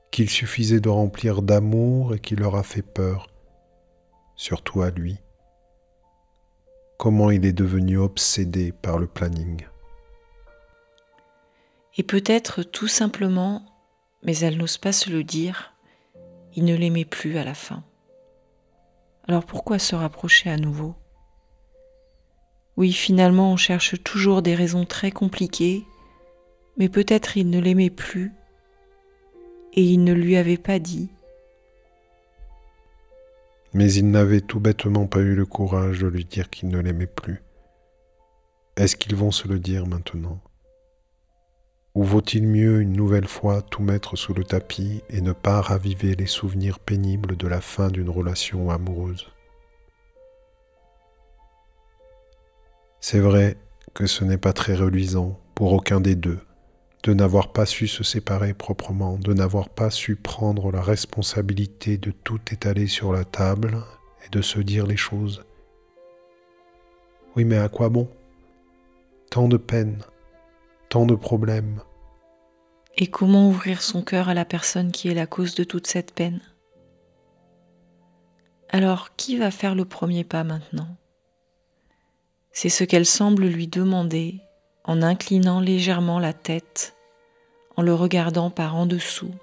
qu'il 0.10 0.30
suffisait 0.30 0.80
de 0.80 0.90
remplir 0.90 1.42
d'amour 1.42 2.16
et 2.16 2.20
qui 2.20 2.36
leur 2.36 2.56
a 2.56 2.64
fait 2.64 2.82
peur, 2.82 3.28
surtout 4.36 4.82
à 4.82 4.90
lui 4.90 5.20
comment 6.98 7.30
il 7.30 7.46
est 7.46 7.54
devenu 7.54 7.98
obsédé 8.00 8.72
par 8.72 8.98
le 8.98 9.08
planning. 9.08 9.68
Et 11.96 12.04
peut-être 12.04 12.64
tout 12.64 12.88
simplement, 12.88 13.64
mais 14.24 14.38
elle 14.38 14.58
n'ose 14.58 14.78
pas 14.78 14.92
se 14.92 15.10
le 15.10 15.24
dire, 15.24 15.74
il 16.56 16.66
ne 16.66 16.76
l'aimait 16.76 17.06
plus 17.06 17.38
à 17.38 17.44
la 17.44 17.54
fin. 17.54 17.84
Alors 19.28 19.46
pourquoi 19.46 19.80
se 19.80 19.96
rapprocher 19.96 20.50
à 20.50 20.58
nouveau? 20.58 20.96
Oui, 22.78 22.94
finalement, 22.94 23.52
on 23.52 23.58
cherche 23.58 24.02
toujours 24.04 24.42
des 24.42 24.56
raisons 24.56 24.86
très 24.86 25.12
compliquées, 25.12 25.84
mais 26.78 26.90
peut-être 26.90 27.38
il 27.38 27.50
ne 27.50 27.60
l'aimait 27.60 27.90
plus 27.90 28.32
et 29.74 29.84
il 29.84 30.04
ne 30.04 30.14
lui 30.14 30.38
avait 30.38 30.58
pas 30.58 30.80
dit 30.80 31.10
mais 33.78 33.94
il 33.94 34.10
n'avait 34.10 34.42
tout 34.42 34.60
bêtement 34.60 35.06
pas 35.06 35.20
eu 35.20 35.36
le 35.36 35.46
courage 35.46 36.00
de 36.00 36.08
lui 36.08 36.26
dire 36.26 36.50
qu'il 36.50 36.70
ne 36.70 36.80
l'aimait 36.80 37.06
plus. 37.06 37.44
Est-ce 38.76 38.96
qu'ils 38.96 39.16
vont 39.16 39.32
se 39.32 39.48
le 39.48 39.60
dire 39.60 39.86
maintenant? 39.86 40.42
Ou 41.98 42.04
vaut-il 42.04 42.46
mieux 42.46 42.80
une 42.82 42.94
nouvelle 42.94 43.28
fois 43.28 43.64
tout 43.64 43.82
mettre 43.82 44.16
sous 44.16 44.36
le 44.36 44.44
tapis 44.44 45.02
et 45.10 45.20
ne 45.20 45.32
pas 45.32 45.62
raviver 45.62 46.14
les 46.14 46.28
souvenirs 46.28 46.78
pénibles 46.78 47.36
de 47.36 47.48
la 47.48 47.60
fin 47.60 47.88
d'une 47.88 48.12
relation 48.12 48.70
amoureuse? 48.70 49.32
C'est 53.00 53.20
vrai 53.20 53.58
que 53.96 54.06
ce 54.06 54.24
n'est 54.24 54.38
pas 54.38 54.54
très 54.54 54.76
reluisant 54.76 55.40
pour 55.56 55.74
aucun 55.74 56.00
des 56.00 56.14
deux 56.14 56.38
de 57.02 57.16
n'avoir 57.16 57.52
pas 57.52 57.66
su 57.66 57.88
se 57.88 58.04
séparer 58.04 58.54
proprement, 58.54 59.18
de 59.18 59.34
n'avoir 59.34 59.68
pas 59.68 59.90
su 59.90 60.16
prendre 60.16 60.72
la 60.72 60.84
responsabilité 60.84 61.98
de 61.98 62.12
tout 62.12 62.42
étaler 62.52 62.86
sur 62.86 63.12
la 63.12 63.26
table 63.26 63.76
et 64.24 64.30
de 64.30 64.44
se 64.44 64.60
dire 64.60 64.86
les 64.86 64.98
choses. 64.98 65.44
Oui, 67.36 67.44
mais 67.44 67.58
à 67.58 67.70
quoi 67.70 67.90
bon? 67.90 68.08
Tant 69.32 69.48
de 69.48 69.58
peine, 69.58 70.04
tant 70.90 71.06
de 71.06 71.16
problèmes. 71.16 71.82
Et 72.98 73.08
comment 73.08 73.48
ouvrir 73.48 73.82
son 73.82 74.02
cœur 74.02 74.30
à 74.30 74.34
la 74.34 74.46
personne 74.46 74.92
qui 74.92 75.08
est 75.08 75.14
la 75.14 75.28
cause 75.28 75.56
de 75.56 75.64
toute 75.64 75.88
cette 75.88 76.14
peine? 76.14 76.42
Alors, 78.70 79.16
qui 79.16 79.38
va 79.38 79.52
faire 79.52 79.76
le 79.76 79.86
premier 79.86 80.24
pas 80.24 80.44
maintenant? 80.44 80.98
C'est 82.52 82.70
ce 82.70 82.84
qu'elle 82.84 83.06
semble 83.06 83.46
lui 83.46 83.68
demander 83.68 84.42
en 84.84 85.02
inclinant 85.02 85.60
légèrement 85.60 86.20
la 86.20 86.34
tête, 86.34 86.96
en 87.76 87.82
le 87.82 87.94
regardant 87.94 88.50
par 88.50 88.76
en 88.76 88.86
dessous. 88.86 89.34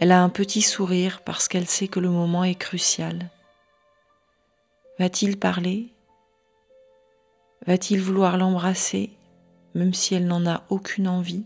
Elle 0.00 0.10
a 0.10 0.22
un 0.22 0.28
petit 0.28 0.62
sourire 0.62 1.20
parce 1.24 1.46
qu'elle 1.46 1.68
sait 1.68 1.88
que 1.88 2.00
le 2.00 2.10
moment 2.10 2.42
est 2.42 2.56
crucial. 2.56 3.30
Va-t-il 4.98 5.38
parler? 5.38 5.92
Va-t-il 7.66 8.00
vouloir 8.00 8.36
l'embrasser, 8.38 9.10
même 9.74 9.94
si 9.94 10.14
elle 10.14 10.26
n'en 10.26 10.46
a 10.46 10.64
aucune 10.68 11.08
envie 11.08 11.44